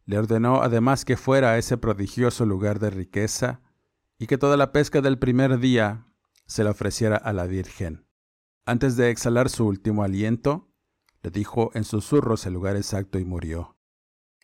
Le 0.07 0.19
ordenó 0.19 0.62
además 0.62 1.04
que 1.04 1.16
fuera 1.16 1.50
a 1.50 1.59
ese 1.59 1.76
prodigioso 1.76 2.47
lugar 2.47 2.78
de 2.78 2.90
riqueza 2.90 3.61
y 4.19 4.26
que 4.26 4.38
toda 4.38 4.57
la 4.57 4.71
pesca 4.71 5.00
del 5.00 5.19
primer 5.19 5.59
día 5.59 6.07
se 6.47 6.62
la 6.62 6.71
ofreciera 6.71 7.16
a 7.16 7.33
la 7.33 7.47
Virgen. 7.47 8.07
Antes 8.66 8.97
de 8.97 9.11
exhalar 9.11 9.49
su 9.49 9.66
último 9.66 10.04
aliento, 10.04 10.69
le 11.23 11.31
dijo 11.31 11.71
en 11.75 11.85
susurros 11.85 12.47
el 12.47 12.54
lugar 12.54 12.76
exacto 12.76 13.19
y 13.19 13.25
murió. 13.25 13.74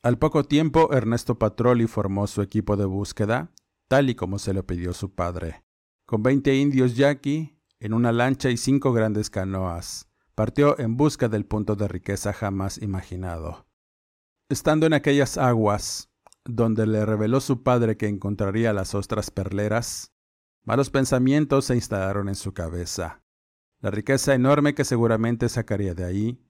Al 0.03 0.19
poco 0.19 0.45
tiempo, 0.45 0.93
Ernesto 0.93 1.39
Patroli 1.39 1.87
formó 1.87 2.27
su 2.27 2.43
equipo 2.43 2.77
de 2.77 2.87
búsqueda, 2.87 3.53
tal 3.89 4.09
y 4.11 4.15
como 4.15 4.39
se 4.39 4.55
lo 4.55 4.67
pidió 4.67 4.93
su 4.93 5.15
padre. 5.15 5.65
Con 6.07 6.23
veinte 6.23 6.57
indios 6.57 6.97
yaqui, 6.97 7.59
en 7.81 7.93
una 7.93 8.13
lancha 8.13 8.51
y 8.51 8.57
cinco 8.57 8.93
grandes 8.93 9.31
canoas, 9.31 10.09
partió 10.35 10.79
en 10.79 10.97
busca 10.97 11.29
del 11.29 11.45
punto 11.45 11.77
de 11.77 11.89
riqueza 11.89 12.33
jamás 12.33 12.79
imaginado. 12.79 13.67
Estando 14.49 14.87
en 14.87 14.95
aquellas 14.95 15.39
aguas, 15.39 16.11
donde 16.45 16.87
le 16.87 17.05
reveló 17.05 17.41
su 17.41 17.63
padre 17.63 17.97
que 17.97 18.09
encontraría 18.09 18.73
las 18.73 18.95
ostras 18.95 19.31
perleras, 19.31 20.13
Malos 20.63 20.91
pensamientos 20.91 21.65
se 21.65 21.75
instalaron 21.75 22.29
en 22.29 22.35
su 22.35 22.53
cabeza. 22.53 23.23
La 23.81 23.91
riqueza 23.91 24.35
enorme 24.35 24.75
que 24.75 24.85
seguramente 24.85 25.49
sacaría 25.49 25.95
de 25.95 26.05
ahí 26.05 26.50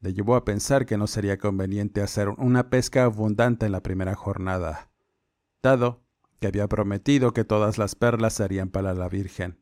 le 0.00 0.14
llevó 0.14 0.36
a 0.36 0.44
pensar 0.44 0.86
que 0.86 0.96
no 0.96 1.06
sería 1.06 1.38
conveniente 1.38 2.02
hacer 2.02 2.28
una 2.28 2.70
pesca 2.70 3.04
abundante 3.04 3.66
en 3.66 3.72
la 3.72 3.82
primera 3.82 4.14
jornada, 4.14 4.90
dado 5.62 6.04
que 6.40 6.46
había 6.46 6.68
prometido 6.68 7.32
que 7.32 7.44
todas 7.44 7.78
las 7.78 7.94
perlas 7.94 8.34
serían 8.34 8.70
para 8.70 8.94
la 8.94 9.08
Virgen. 9.08 9.60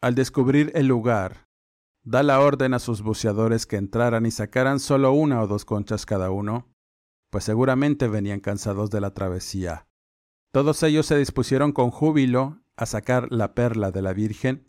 Al 0.00 0.14
descubrir 0.14 0.72
el 0.74 0.86
lugar, 0.86 1.48
da 2.02 2.22
la 2.22 2.40
orden 2.40 2.74
a 2.74 2.78
sus 2.78 3.02
buceadores 3.02 3.66
que 3.66 3.76
entraran 3.76 4.26
y 4.26 4.30
sacaran 4.30 4.80
solo 4.80 5.12
una 5.12 5.42
o 5.42 5.46
dos 5.46 5.64
conchas 5.64 6.06
cada 6.06 6.30
uno, 6.30 6.68
pues 7.30 7.44
seguramente 7.44 8.08
venían 8.08 8.40
cansados 8.40 8.90
de 8.90 9.00
la 9.00 9.14
travesía. 9.14 9.86
Todos 10.50 10.82
ellos 10.82 11.06
se 11.06 11.16
dispusieron 11.16 11.72
con 11.72 11.90
júbilo 11.90 12.60
a 12.76 12.86
sacar 12.86 13.30
la 13.30 13.54
perla 13.54 13.92
de 13.92 14.02
la 14.02 14.12
Virgen, 14.12 14.66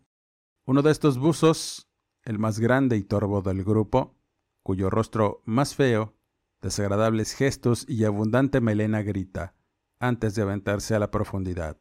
uno 0.66 0.84
de 0.84 0.92
estos 0.92 1.18
buzos, 1.18 1.90
el 2.24 2.38
más 2.38 2.60
grande 2.60 2.98
y 2.98 3.04
torvo 3.04 3.42
del 3.42 3.64
grupo, 3.64 4.21
cuyo 4.64 4.90
rostro 4.90 5.42
más 5.46 5.76
feo, 5.76 6.16
desagradables 6.62 7.34
gestos 7.34 7.86
y 7.88 8.06
abundante 8.06 8.62
melena 8.62 9.02
grita, 9.02 9.56
antes 10.00 10.36
de 10.36 10.42
aventarse 10.42 10.96
a 10.96 11.00
la 11.00 11.12
profundidad. 11.12 11.78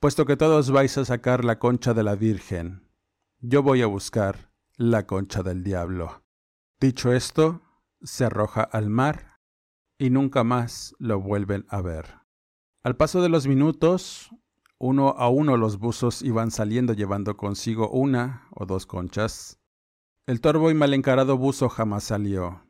Puesto 0.00 0.26
que 0.26 0.36
todos 0.36 0.70
vais 0.70 0.96
a 0.98 1.04
sacar 1.04 1.44
la 1.44 1.58
concha 1.58 1.94
de 1.94 2.02
la 2.02 2.14
Virgen, 2.14 2.86
yo 3.40 3.62
voy 3.62 3.82
a 3.82 3.86
buscar 3.86 4.50
la 4.76 5.06
concha 5.06 5.42
del 5.42 5.62
diablo. 5.62 6.22
Dicho 6.80 7.12
esto, 7.12 7.62
se 8.02 8.24
arroja 8.24 8.62
al 8.62 8.90
mar 8.90 9.38
y 9.98 10.10
nunca 10.10 10.44
más 10.44 10.94
lo 10.98 11.20
vuelven 11.20 11.66
a 11.68 11.80
ver. 11.80 12.20
Al 12.82 12.96
paso 12.96 13.22
de 13.22 13.28
los 13.28 13.46
minutos, 13.46 14.30
uno 14.78 15.08
a 15.16 15.28
uno 15.28 15.56
los 15.56 15.78
buzos 15.78 16.22
iban 16.22 16.50
saliendo 16.50 16.92
llevando 16.92 17.36
consigo 17.36 17.90
una 17.90 18.48
o 18.54 18.66
dos 18.66 18.86
conchas. 18.86 19.58
El 20.26 20.40
torvo 20.40 20.72
y 20.72 20.74
mal 20.74 20.92
encarado 20.92 21.38
buzo 21.38 21.68
jamás 21.68 22.02
salió. 22.02 22.66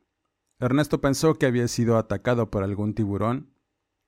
Ernesto 0.58 1.00
pensó 1.00 1.38
que 1.38 1.46
había 1.46 1.68
sido 1.68 1.96
atacado 1.96 2.50
por 2.50 2.62
algún 2.62 2.94
tiburón, 2.94 3.54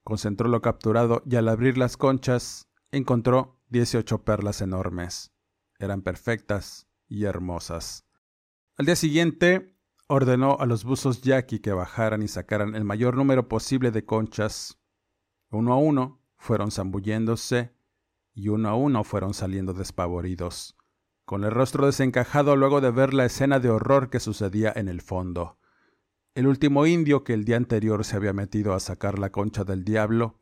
concentró 0.05 0.49
lo 0.49 0.61
capturado 0.61 1.23
y 1.25 1.37
al 1.37 1.49
abrir 1.49 1.78
las 1.78 1.97
conchas 1.97 2.69
encontró 2.93 3.59
dieciocho 3.71 4.23
perlas 4.23 4.61
enormes. 4.61 5.33
Eran 5.78 6.02
perfectas 6.02 6.88
y 7.07 7.25
hermosas. 7.25 8.05
Al 8.76 8.85
día 8.85 8.97
siguiente 8.97 9.75
ordenó 10.09 10.59
a 10.61 10.67
los 10.67 10.85
buzos 10.85 11.23
yaqui 11.23 11.61
que 11.61 11.73
bajaran 11.73 12.23
y 12.23 12.28
sacaran 12.28 12.75
el 12.75 12.85
mayor 12.85 13.17
número 13.17 13.49
posible 13.49 13.90
de 13.90 14.05
conchas. 14.05 14.78
Uno 15.50 15.73
a 15.73 15.78
uno 15.78 16.21
fueron 16.37 16.71
zambulléndose 16.71 17.75
y 18.35 18.49
uno 18.49 18.69
a 18.69 18.75
uno 18.75 19.05
fueron 19.05 19.33
saliendo 19.33 19.73
despavoridos, 19.73 20.77
con 21.28 21.44
el 21.44 21.50
rostro 21.50 21.85
desencajado 21.85 22.56
luego 22.56 22.80
de 22.80 22.90
ver 22.90 23.12
la 23.12 23.26
escena 23.26 23.61
de 23.61 23.68
horror 23.68 24.08
que 24.08 24.18
sucedía 24.18 24.73
en 24.75 24.88
el 24.88 25.02
fondo. 25.02 25.58
El 26.35 26.47
último 26.47 26.87
indio 26.87 27.23
que 27.23 27.35
el 27.35 27.44
día 27.44 27.58
anterior 27.58 28.06
se 28.06 28.16
había 28.16 28.32
metido 28.32 28.73
a 28.73 28.80
sacar 28.80 29.18
la 29.18 29.30
concha 29.30 29.62
del 29.62 29.85
diablo 29.85 30.38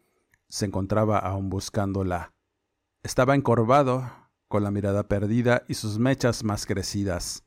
se 0.47 0.65
encontraba 0.65 1.19
aún 1.19 1.51
buscándola. 1.51 2.35
Estaba 3.03 3.35
encorvado, 3.35 4.13
con 4.47 4.63
la 4.63 4.71
mirada 4.71 5.09
perdida 5.09 5.65
y 5.67 5.75
sus 5.75 5.99
mechas 5.99 6.45
más 6.45 6.67
crecidas, 6.67 7.45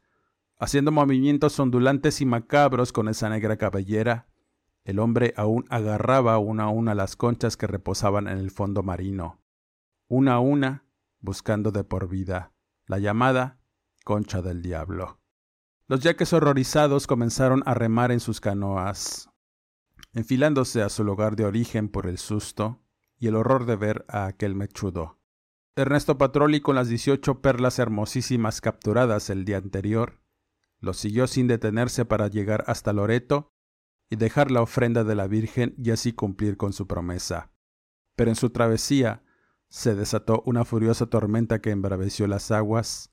haciendo 0.57 0.91
movimientos 0.91 1.57
ondulantes 1.61 2.19
y 2.19 2.25
macabros 2.25 2.91
con 2.91 3.07
esa 3.07 3.29
negra 3.29 3.55
cabellera. 3.55 4.27
El 4.83 4.99
hombre 4.99 5.33
aún 5.37 5.63
agarraba 5.69 6.37
una 6.39 6.65
a 6.65 6.69
una 6.69 6.93
las 6.93 7.15
conchas 7.15 7.55
que 7.55 7.67
reposaban 7.67 8.27
en 8.27 8.37
el 8.37 8.51
fondo 8.51 8.83
marino 8.83 9.39
una 10.09 10.33
a 10.33 10.39
una, 10.39 10.83
buscando 11.21 11.71
de 11.71 11.85
por 11.85 12.09
vida 12.09 12.51
la 12.89 12.97
llamada 12.97 13.59
concha 14.03 14.41
del 14.41 14.63
diablo. 14.63 15.21
Los 15.87 16.01
yaques 16.01 16.33
horrorizados 16.33 17.05
comenzaron 17.05 17.61
a 17.67 17.75
remar 17.75 18.11
en 18.11 18.19
sus 18.19 18.41
canoas, 18.41 19.29
enfilándose 20.13 20.81
a 20.81 20.89
su 20.89 21.03
lugar 21.03 21.35
de 21.35 21.45
origen 21.45 21.87
por 21.87 22.07
el 22.07 22.17
susto 22.17 22.81
y 23.19 23.27
el 23.27 23.35
horror 23.35 23.67
de 23.67 23.75
ver 23.75 24.05
a 24.09 24.25
aquel 24.25 24.55
mechudo. 24.55 25.19
Ernesto 25.75 26.17
Patroli 26.17 26.61
con 26.61 26.75
las 26.75 26.89
dieciocho 26.89 27.41
perlas 27.41 27.77
hermosísimas 27.77 28.59
capturadas 28.59 29.29
el 29.29 29.45
día 29.45 29.57
anterior, 29.57 30.19
lo 30.79 30.93
siguió 30.93 31.27
sin 31.27 31.47
detenerse 31.47 32.05
para 32.05 32.27
llegar 32.27 32.63
hasta 32.65 32.91
Loreto 32.91 33.53
y 34.09 34.15
dejar 34.15 34.49
la 34.49 34.63
ofrenda 34.63 35.03
de 35.03 35.13
la 35.13 35.27
Virgen 35.27 35.75
y 35.77 35.91
así 35.91 36.13
cumplir 36.13 36.57
con 36.57 36.73
su 36.73 36.87
promesa. 36.87 37.51
Pero 38.15 38.31
en 38.31 38.35
su 38.35 38.49
travesía 38.49 39.21
se 39.69 39.95
desató 39.95 40.41
una 40.45 40.65
furiosa 40.65 41.05
tormenta 41.05 41.61
que 41.61 41.69
embraveció 41.69 42.27
las 42.27 42.51
aguas, 42.51 43.11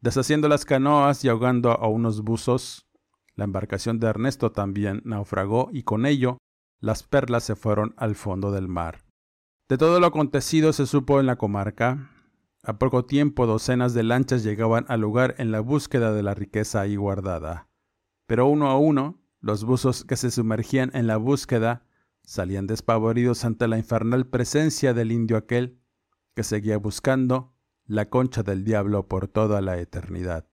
deshaciendo 0.00 0.48
las 0.48 0.64
canoas 0.64 1.24
y 1.24 1.28
ahogando 1.28 1.72
a 1.72 1.86
unos 1.88 2.22
buzos. 2.22 2.86
La 3.34 3.44
embarcación 3.44 4.00
de 4.00 4.08
Ernesto 4.08 4.50
también 4.50 5.02
naufragó 5.04 5.68
y 5.72 5.82
con 5.82 6.06
ello 6.06 6.38
las 6.80 7.02
perlas 7.02 7.44
se 7.44 7.56
fueron 7.56 7.94
al 7.96 8.14
fondo 8.14 8.50
del 8.50 8.68
mar. 8.68 9.04
De 9.68 9.76
todo 9.76 10.00
lo 10.00 10.06
acontecido 10.06 10.72
se 10.72 10.86
supo 10.86 11.20
en 11.20 11.26
la 11.26 11.36
comarca. 11.36 12.10
A 12.62 12.78
poco 12.78 13.04
tiempo 13.04 13.46
docenas 13.46 13.92
de 13.94 14.02
lanchas 14.02 14.42
llegaban 14.42 14.86
al 14.88 15.00
lugar 15.00 15.34
en 15.38 15.52
la 15.52 15.60
búsqueda 15.60 16.12
de 16.12 16.22
la 16.22 16.34
riqueza 16.34 16.80
ahí 16.80 16.96
guardada. 16.96 17.68
Pero 18.26 18.46
uno 18.46 18.70
a 18.70 18.78
uno, 18.78 19.20
los 19.40 19.64
buzos 19.64 20.04
que 20.04 20.16
se 20.16 20.30
sumergían 20.30 20.90
en 20.94 21.06
la 21.06 21.16
búsqueda 21.16 21.84
salían 22.24 22.66
despavoridos 22.66 23.44
ante 23.44 23.68
la 23.68 23.78
infernal 23.78 24.26
presencia 24.26 24.94
del 24.94 25.12
indio 25.12 25.36
aquel 25.36 25.78
que 26.38 26.44
seguía 26.44 26.78
buscando 26.78 27.52
la 27.84 28.10
concha 28.10 28.44
del 28.44 28.62
diablo 28.62 29.08
por 29.08 29.26
toda 29.26 29.60
la 29.60 29.76
eternidad. 29.80 30.46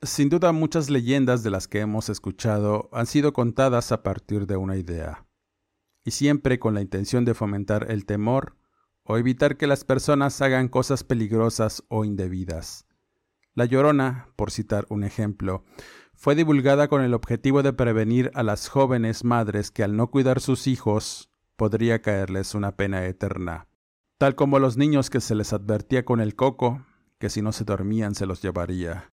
Sin 0.00 0.30
duda 0.30 0.52
muchas 0.52 0.88
leyendas 0.88 1.42
de 1.42 1.50
las 1.50 1.68
que 1.68 1.80
hemos 1.80 2.08
escuchado 2.08 2.88
han 2.90 3.04
sido 3.04 3.34
contadas 3.34 3.92
a 3.92 4.02
partir 4.02 4.46
de 4.46 4.56
una 4.56 4.78
idea, 4.78 5.26
y 6.02 6.12
siempre 6.12 6.58
con 6.58 6.72
la 6.72 6.80
intención 6.80 7.26
de 7.26 7.34
fomentar 7.34 7.90
el 7.90 8.06
temor 8.06 8.56
o 9.02 9.18
evitar 9.18 9.58
que 9.58 9.66
las 9.66 9.84
personas 9.84 10.40
hagan 10.40 10.68
cosas 10.68 11.04
peligrosas 11.04 11.84
o 11.88 12.06
indebidas. 12.06 12.86
La 13.52 13.66
Llorona, 13.66 14.28
por 14.34 14.50
citar 14.50 14.86
un 14.88 15.04
ejemplo, 15.04 15.66
fue 16.14 16.34
divulgada 16.34 16.88
con 16.88 17.02
el 17.02 17.12
objetivo 17.12 17.62
de 17.62 17.74
prevenir 17.74 18.30
a 18.32 18.42
las 18.42 18.68
jóvenes 18.68 19.24
madres 19.24 19.70
que 19.70 19.84
al 19.84 19.94
no 19.94 20.10
cuidar 20.10 20.40
sus 20.40 20.66
hijos 20.66 21.30
podría 21.56 22.00
caerles 22.00 22.54
una 22.54 22.76
pena 22.76 23.04
eterna, 23.04 23.66
tal 24.20 24.34
como 24.34 24.58
los 24.58 24.76
niños 24.76 25.08
que 25.08 25.18
se 25.22 25.34
les 25.34 25.54
advertía 25.54 26.04
con 26.04 26.20
el 26.20 26.36
coco, 26.36 26.84
que 27.18 27.30
si 27.30 27.40
no 27.40 27.52
se 27.52 27.64
dormían 27.64 28.14
se 28.14 28.26
los 28.26 28.42
llevaría. 28.42 29.14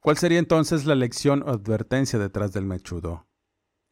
¿Cuál 0.00 0.16
sería 0.16 0.38
entonces 0.38 0.86
la 0.86 0.94
lección 0.94 1.42
o 1.42 1.50
advertencia 1.50 2.20
detrás 2.20 2.52
del 2.52 2.64
mechudo? 2.64 3.26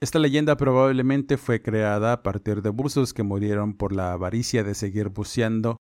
Esta 0.00 0.20
leyenda 0.20 0.56
probablemente 0.56 1.36
fue 1.36 1.62
creada 1.62 2.12
a 2.12 2.22
partir 2.22 2.62
de 2.62 2.70
buzos 2.70 3.12
que 3.12 3.24
murieron 3.24 3.74
por 3.76 3.92
la 3.92 4.12
avaricia 4.12 4.62
de 4.62 4.76
seguir 4.76 5.08
buceando 5.08 5.78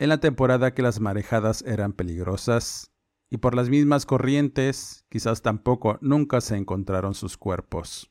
en 0.00 0.08
la 0.08 0.18
temporada 0.18 0.74
que 0.74 0.82
las 0.82 0.98
marejadas 0.98 1.62
eran 1.62 1.92
peligrosas, 1.92 2.90
y 3.30 3.36
por 3.36 3.54
las 3.54 3.68
mismas 3.68 4.06
corrientes 4.06 5.04
quizás 5.08 5.42
tampoco 5.42 5.98
nunca 6.00 6.40
se 6.40 6.56
encontraron 6.56 7.14
sus 7.14 7.36
cuerpos. 7.36 8.10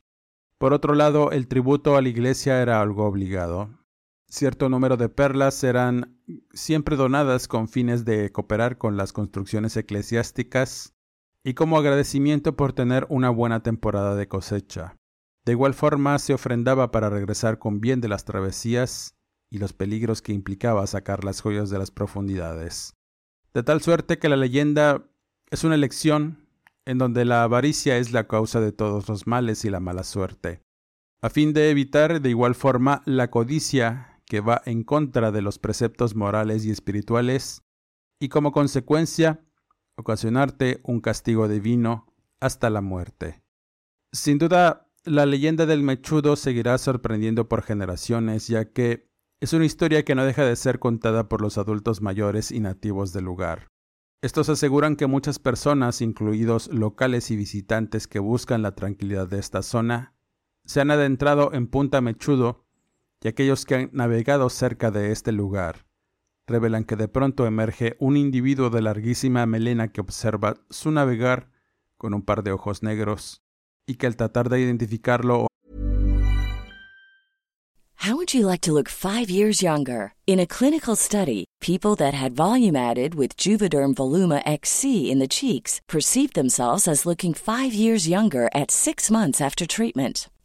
Por 0.58 0.72
otro 0.72 0.94
lado, 0.94 1.30
el 1.32 1.46
tributo 1.46 1.94
a 1.94 2.00
la 2.00 2.08
iglesia 2.08 2.62
era 2.62 2.80
algo 2.80 3.04
obligado. 3.04 3.68
Cierto 4.28 4.68
número 4.68 4.96
de 4.96 5.08
perlas 5.08 5.62
eran 5.62 6.18
siempre 6.52 6.96
donadas 6.96 7.46
con 7.46 7.68
fines 7.68 8.04
de 8.04 8.32
cooperar 8.32 8.76
con 8.76 8.96
las 8.96 9.12
construcciones 9.12 9.76
eclesiásticas 9.76 10.94
y 11.44 11.54
como 11.54 11.78
agradecimiento 11.78 12.56
por 12.56 12.72
tener 12.72 13.06
una 13.08 13.30
buena 13.30 13.62
temporada 13.62 14.16
de 14.16 14.26
cosecha. 14.26 14.96
De 15.44 15.52
igual 15.52 15.74
forma 15.74 16.18
se 16.18 16.34
ofrendaba 16.34 16.90
para 16.90 17.08
regresar 17.08 17.60
con 17.60 17.80
bien 17.80 18.00
de 18.00 18.08
las 18.08 18.24
travesías 18.24 19.14
y 19.48 19.58
los 19.58 19.72
peligros 19.72 20.22
que 20.22 20.32
implicaba 20.32 20.84
sacar 20.88 21.22
las 21.22 21.40
joyas 21.40 21.70
de 21.70 21.78
las 21.78 21.92
profundidades. 21.92 22.96
De 23.54 23.62
tal 23.62 23.80
suerte 23.80 24.18
que 24.18 24.28
la 24.28 24.36
leyenda 24.36 25.08
es 25.50 25.62
una 25.62 25.76
elección 25.76 26.48
en 26.84 26.98
donde 26.98 27.24
la 27.24 27.44
avaricia 27.44 27.96
es 27.96 28.10
la 28.10 28.26
causa 28.26 28.60
de 28.60 28.72
todos 28.72 29.08
los 29.08 29.28
males 29.28 29.64
y 29.64 29.70
la 29.70 29.78
mala 29.78 30.02
suerte, 30.02 30.62
a 31.22 31.30
fin 31.30 31.52
de 31.52 31.70
evitar 31.70 32.20
de 32.20 32.28
igual 32.28 32.56
forma 32.56 33.02
la 33.06 33.30
codicia 33.30 34.15
que 34.26 34.40
va 34.40 34.60
en 34.66 34.84
contra 34.84 35.32
de 35.32 35.42
los 35.42 35.58
preceptos 35.58 36.14
morales 36.14 36.64
y 36.64 36.70
espirituales, 36.70 37.62
y 38.20 38.28
como 38.28 38.52
consecuencia 38.52 39.44
ocasionarte 39.96 40.80
un 40.84 41.00
castigo 41.00 41.48
divino 41.48 42.12
hasta 42.40 42.70
la 42.70 42.80
muerte. 42.80 43.42
Sin 44.12 44.38
duda, 44.38 44.90
la 45.04 45.26
leyenda 45.26 45.66
del 45.66 45.82
mechudo 45.82 46.36
seguirá 46.36 46.76
sorprendiendo 46.78 47.48
por 47.48 47.62
generaciones, 47.62 48.48
ya 48.48 48.72
que 48.72 49.08
es 49.40 49.52
una 49.52 49.64
historia 49.64 50.04
que 50.04 50.14
no 50.14 50.24
deja 50.24 50.44
de 50.44 50.56
ser 50.56 50.78
contada 50.78 51.28
por 51.28 51.40
los 51.40 51.58
adultos 51.58 52.02
mayores 52.02 52.50
y 52.50 52.60
nativos 52.60 53.12
del 53.12 53.24
lugar. 53.24 53.70
Estos 54.22 54.48
aseguran 54.48 54.96
que 54.96 55.06
muchas 55.06 55.38
personas, 55.38 56.00
incluidos 56.00 56.68
locales 56.72 57.30
y 57.30 57.36
visitantes 57.36 58.08
que 58.08 58.18
buscan 58.18 58.62
la 58.62 58.74
tranquilidad 58.74 59.28
de 59.28 59.38
esta 59.38 59.62
zona, 59.62 60.14
se 60.64 60.80
han 60.80 60.90
adentrado 60.90 61.52
en 61.52 61.68
Punta 61.68 62.00
Mechudo 62.00 62.65
y 63.26 63.28
aquellos 63.28 63.64
que 63.64 63.74
han 63.74 63.90
navegado 63.92 64.48
cerca 64.50 64.92
de 64.92 65.10
este 65.10 65.32
lugar 65.32 65.84
revelan 66.46 66.84
que 66.84 66.94
de 66.94 67.08
pronto 67.08 67.44
emerge 67.44 67.96
un 67.98 68.16
individuo 68.16 68.70
de 68.70 68.80
larguísima 68.80 69.44
melena 69.46 69.88
que 69.88 70.00
observa 70.00 70.54
su 70.70 70.92
navegar 70.92 71.50
con 71.96 72.14
un 72.14 72.22
par 72.22 72.44
de 72.44 72.52
ojos 72.52 72.84
negros 72.84 73.42
y 73.84 73.96
que 73.96 74.06
al 74.06 74.14
tratar 74.14 74.48
de 74.48 74.60
identificarlo 74.60 75.48
How 77.98 78.14
would 78.14 78.32
you 78.32 78.46
like 78.46 78.60
to 78.60 78.72
look 78.72 78.88
5 78.88 79.28
years 79.28 79.60
younger? 79.60 80.12
In 80.28 80.38
a 80.38 80.46
clinical 80.46 80.94
study, 80.94 81.46
people 81.60 81.96
that 81.96 82.14
had 82.14 82.36
volume 82.36 82.76
added 82.76 83.16
with 83.16 83.36
Juvederm 83.36 83.94
Voluma 83.94 84.40
XC 84.46 85.10
in 85.10 85.18
the 85.18 85.26
cheeks 85.26 85.80
perceived 85.88 86.34
themselves 86.34 86.86
as 86.86 87.04
looking 87.04 87.34
5 87.34 87.74
years 87.74 88.06
younger 88.06 88.48
at 88.54 88.70
6 88.70 89.10
months 89.10 89.40
after 89.40 89.66
treatment. 89.66 90.28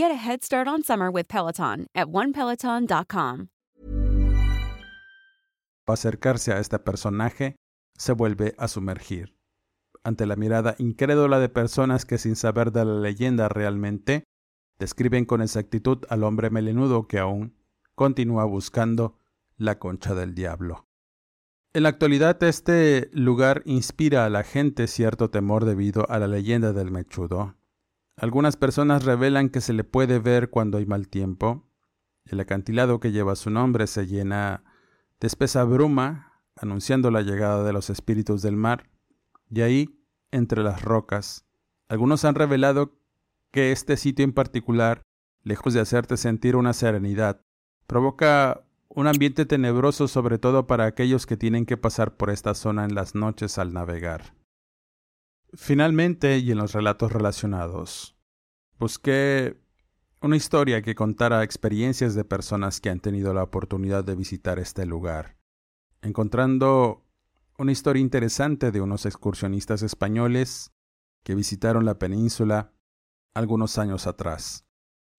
Get 0.00 0.10
a 0.10 0.14
head 0.14 0.42
start 0.42 0.66
on 0.66 0.82
summer 0.82 1.10
with 1.10 1.28
Peloton 1.28 1.86
at 1.94 2.08
onepeloton.com. 2.08 3.48
acercarse 5.86 6.54
a 6.54 6.58
este 6.58 6.78
personaje 6.78 7.56
se 7.98 8.14
vuelve 8.14 8.54
a 8.56 8.66
sumergir. 8.68 9.36
Ante 10.02 10.24
la 10.24 10.36
mirada 10.36 10.74
incrédula 10.78 11.38
de 11.38 11.50
personas 11.50 12.06
que 12.06 12.16
sin 12.16 12.34
saber 12.34 12.72
de 12.72 12.86
la 12.86 12.94
leyenda 12.94 13.50
realmente 13.50 14.24
describen 14.78 15.26
con 15.26 15.42
exactitud 15.42 15.98
al 16.08 16.24
hombre 16.24 16.48
melenudo 16.48 17.06
que 17.06 17.18
aún 17.18 17.54
continúa 17.94 18.46
buscando 18.46 19.18
la 19.58 19.78
concha 19.78 20.14
del 20.14 20.34
diablo. 20.34 20.86
En 21.74 21.82
la 21.82 21.90
actualidad 21.90 22.42
este 22.42 23.10
lugar 23.12 23.60
inspira 23.66 24.24
a 24.24 24.30
la 24.30 24.44
gente 24.44 24.86
cierto 24.86 25.28
temor 25.28 25.66
debido 25.66 26.08
a 26.08 26.18
la 26.18 26.26
leyenda 26.26 26.72
del 26.72 26.90
mechudo. 26.90 27.59
Algunas 28.20 28.56
personas 28.56 29.06
revelan 29.06 29.48
que 29.48 29.62
se 29.62 29.72
le 29.72 29.82
puede 29.82 30.18
ver 30.18 30.50
cuando 30.50 30.76
hay 30.76 30.84
mal 30.84 31.08
tiempo. 31.08 31.66
El 32.26 32.38
acantilado 32.38 33.00
que 33.00 33.12
lleva 33.12 33.34
su 33.34 33.48
nombre 33.48 33.86
se 33.86 34.06
llena 34.06 34.62
de 35.20 35.26
espesa 35.26 35.64
bruma, 35.64 36.42
anunciando 36.54 37.10
la 37.10 37.22
llegada 37.22 37.64
de 37.64 37.72
los 37.72 37.88
espíritus 37.88 38.42
del 38.42 38.56
mar. 38.56 38.90
Y 39.48 39.62
ahí, 39.62 40.04
entre 40.32 40.62
las 40.62 40.82
rocas, 40.82 41.46
algunos 41.88 42.26
han 42.26 42.34
revelado 42.34 42.98
que 43.52 43.72
este 43.72 43.96
sitio 43.96 44.22
en 44.22 44.34
particular, 44.34 45.00
lejos 45.42 45.72
de 45.72 45.80
hacerte 45.80 46.18
sentir 46.18 46.56
una 46.56 46.74
serenidad, 46.74 47.40
provoca 47.86 48.66
un 48.90 49.06
ambiente 49.06 49.46
tenebroso 49.46 50.08
sobre 50.08 50.36
todo 50.36 50.66
para 50.66 50.84
aquellos 50.84 51.24
que 51.24 51.38
tienen 51.38 51.64
que 51.64 51.78
pasar 51.78 52.18
por 52.18 52.28
esta 52.28 52.52
zona 52.52 52.84
en 52.84 52.94
las 52.94 53.14
noches 53.14 53.56
al 53.56 53.72
navegar. 53.72 54.34
Finalmente, 55.54 56.38
y 56.38 56.52
en 56.52 56.58
los 56.58 56.72
relatos 56.72 57.12
relacionados, 57.12 58.16
busqué 58.78 59.60
una 60.22 60.36
historia 60.36 60.82
que 60.82 60.94
contara 60.94 61.42
experiencias 61.42 62.14
de 62.14 62.24
personas 62.24 62.80
que 62.80 62.90
han 62.90 63.00
tenido 63.00 63.34
la 63.34 63.42
oportunidad 63.42 64.04
de 64.04 64.14
visitar 64.14 64.58
este 64.58 64.86
lugar, 64.86 65.36
encontrando 66.02 67.06
una 67.58 67.72
historia 67.72 68.00
interesante 68.00 68.70
de 68.70 68.80
unos 68.80 69.06
excursionistas 69.06 69.82
españoles 69.82 70.72
que 71.24 71.34
visitaron 71.34 71.84
la 71.84 71.98
península 71.98 72.72
algunos 73.34 73.78
años 73.78 74.06
atrás. 74.06 74.66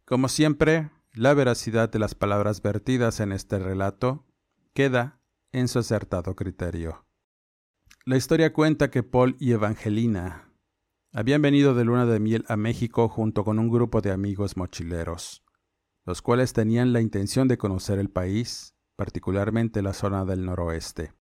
Como 0.06 0.28
siempre, 0.28 0.92
la 1.14 1.34
veracidad 1.34 1.90
de 1.90 2.00
las 2.00 2.16
palabras 2.16 2.62
vertidas 2.62 3.20
en 3.20 3.32
este 3.32 3.60
relato 3.60 4.26
queda 4.74 5.20
en 5.52 5.68
su 5.68 5.80
acertado 5.80 6.36
criterio. 6.36 7.06
La 8.04 8.18
historia 8.18 8.52
cuenta 8.52 8.90
que 8.90 9.04
Paul 9.04 9.36
y 9.40 9.52
Evangelina 9.52 10.52
habían 11.14 11.44
venido 11.44 11.76
de 11.76 11.86
luna 11.86 12.08
de 12.08 12.20
miel 12.20 12.44
a 12.48 12.58
México 12.58 13.08
junto 13.08 13.44
con 13.44 13.60
un 13.60 13.70
grupo 13.70 14.02
de 14.02 14.12
amigos 14.12 14.58
mochileros, 14.58 15.44
los 16.06 16.24
cuales 16.24 16.52
tenían 16.52 16.94
la 16.94 17.02
intención 17.02 17.48
de 17.48 17.60
conocer 17.60 18.00
el 18.00 18.10
país, 18.10 18.76
particularmente 18.96 19.84
la 19.84 19.94
zona 19.94 20.26
del 20.26 20.46
noroeste. 20.46 21.14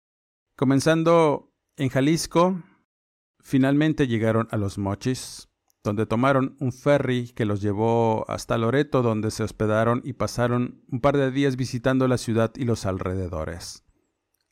Comenzando 0.56 1.54
En 1.76 1.90
Jalisco, 1.90 2.64
finalmente 3.42 4.08
llegaron 4.08 4.48
a 4.50 4.56
los 4.56 4.78
Mochis, 4.78 5.50
donde 5.84 6.06
tomaron 6.06 6.56
un 6.62 6.72
ferry 6.72 7.34
que 7.36 7.44
los 7.44 7.62
llevó 7.62 8.24
hasta 8.30 8.58
Loreto, 8.58 9.02
donde 9.02 9.32
se 9.32 9.44
hospedaron 9.44 10.02
y 10.06 10.14
pasaron 10.14 10.86
un 10.90 11.02
par 11.02 11.18
de 11.18 11.32
días 11.32 11.58
visitando 11.58 12.08
la 12.08 12.18
ciudad 12.18 12.54
y 12.56 12.64
los 12.64 12.86
alrededores. 12.86 13.84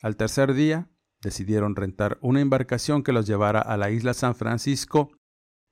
Al 0.01 0.17
tercer 0.17 0.53
día, 0.53 0.89
decidieron 1.21 1.75
rentar 1.75 2.17
una 2.21 2.41
embarcación 2.41 3.03
que 3.03 3.13
los 3.13 3.27
llevara 3.27 3.61
a 3.61 3.77
la 3.77 3.89
isla 3.89 4.13
San 4.13 4.35
Francisco, 4.35 5.11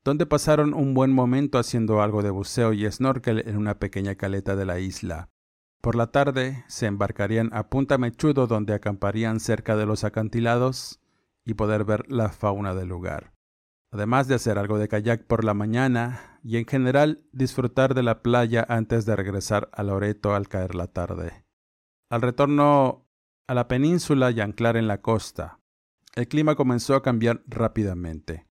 donde 0.03 0.25
pasaron 0.25 0.73
un 0.73 0.93
buen 0.93 1.11
momento 1.11 1.57
haciendo 1.57 2.01
algo 2.01 2.21
de 2.21 2.29
buceo 2.29 2.73
y 2.73 2.89
snorkel 2.91 3.43
en 3.47 3.57
una 3.57 3.79
pequeña 3.79 4.15
caleta 4.15 4.55
de 4.55 4.65
la 4.65 4.79
isla. 4.79 5.29
Por 5.81 5.95
la 5.95 6.07
tarde 6.07 6.63
se 6.67 6.87
embarcarían 6.87 7.49
a 7.53 7.69
Punta 7.69 7.97
Mechudo, 7.97 8.47
donde 8.47 8.73
acamparían 8.73 9.39
cerca 9.39 9.75
de 9.75 9.85
los 9.85 10.03
acantilados 10.03 10.99
y 11.43 11.53
poder 11.53 11.85
ver 11.85 12.09
la 12.09 12.29
fauna 12.29 12.73
del 12.73 12.89
lugar. 12.89 13.33
Además 13.91 14.27
de 14.27 14.35
hacer 14.35 14.57
algo 14.57 14.77
de 14.77 14.87
kayak 14.87 15.25
por 15.25 15.43
la 15.43 15.53
mañana 15.53 16.39
y 16.43 16.57
en 16.57 16.65
general 16.65 17.23
disfrutar 17.31 17.93
de 17.93 18.03
la 18.03 18.21
playa 18.21 18.65
antes 18.67 19.05
de 19.05 19.15
regresar 19.15 19.69
a 19.73 19.83
Loreto 19.83 20.35
al 20.35 20.47
caer 20.47 20.75
la 20.75 20.87
tarde. 20.87 21.45
Al 22.09 22.21
retorno 22.21 23.04
a 23.47 23.53
la 23.53 23.67
península 23.67 24.31
y 24.31 24.41
anclar 24.41 24.77
en 24.77 24.87
la 24.87 25.01
costa, 25.01 25.59
el 26.15 26.27
clima 26.27 26.55
comenzó 26.55 26.95
a 26.95 27.03
cambiar 27.03 27.43
rápidamente. 27.45 28.47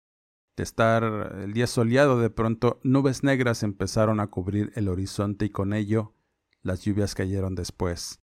De 0.57 0.63
estar 0.63 1.03
el 1.43 1.53
día 1.53 1.67
soleado, 1.67 2.21
de 2.21 2.31
pronto 2.31 2.79
nubes 2.85 3.25
negras 3.25 3.63
empezaron 3.63 4.21
a 4.21 4.29
cubrir 4.29 4.73
el 4.77 4.89
horizonte 4.89 5.47
y 5.47 5.51
con 5.51 5.73
ello 5.73 6.15
las 6.63 6.83
lluvias 6.83 7.15
cayeron 7.15 7.57
después, 7.57 8.21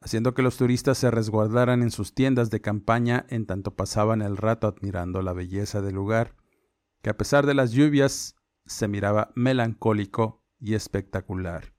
haciendo 0.00 0.34
que 0.34 0.42
los 0.42 0.56
turistas 0.56 0.98
se 0.98 1.10
resguardaran 1.10 1.82
en 1.82 1.90
sus 1.90 2.14
tiendas 2.14 2.50
de 2.50 2.60
campaña 2.60 3.26
en 3.28 3.46
tanto 3.46 3.76
pasaban 3.76 4.22
el 4.22 4.36
rato 4.36 4.66
admirando 4.66 5.22
la 5.22 5.32
belleza 5.32 5.80
del 5.80 5.94
lugar, 5.94 6.34
que 7.00 7.10
a 7.10 7.16
pesar 7.16 7.46
de 7.46 7.54
las 7.54 7.70
lluvias 7.70 8.34
se 8.66 8.88
miraba 8.88 9.30
melancólico 9.36 10.42
y 10.58 10.74
espectacular. 10.74 11.74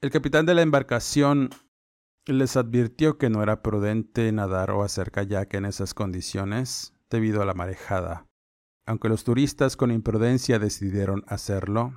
El 0.00 0.10
capitán 0.10 0.46
de 0.46 0.54
la 0.54 0.62
embarcación 0.62 1.50
les 2.32 2.56
advirtió 2.56 3.18
que 3.18 3.30
no 3.30 3.42
era 3.42 3.62
prudente 3.62 4.30
nadar 4.32 4.70
o 4.70 4.82
hacer 4.82 5.10
kayak 5.10 5.54
en 5.54 5.64
esas 5.64 5.94
condiciones 5.94 6.92
debido 7.10 7.42
a 7.42 7.46
la 7.46 7.54
marejada. 7.54 8.26
Aunque 8.86 9.08
los 9.08 9.24
turistas 9.24 9.76
con 9.76 9.90
imprudencia 9.90 10.58
decidieron 10.58 11.24
hacerlo, 11.26 11.92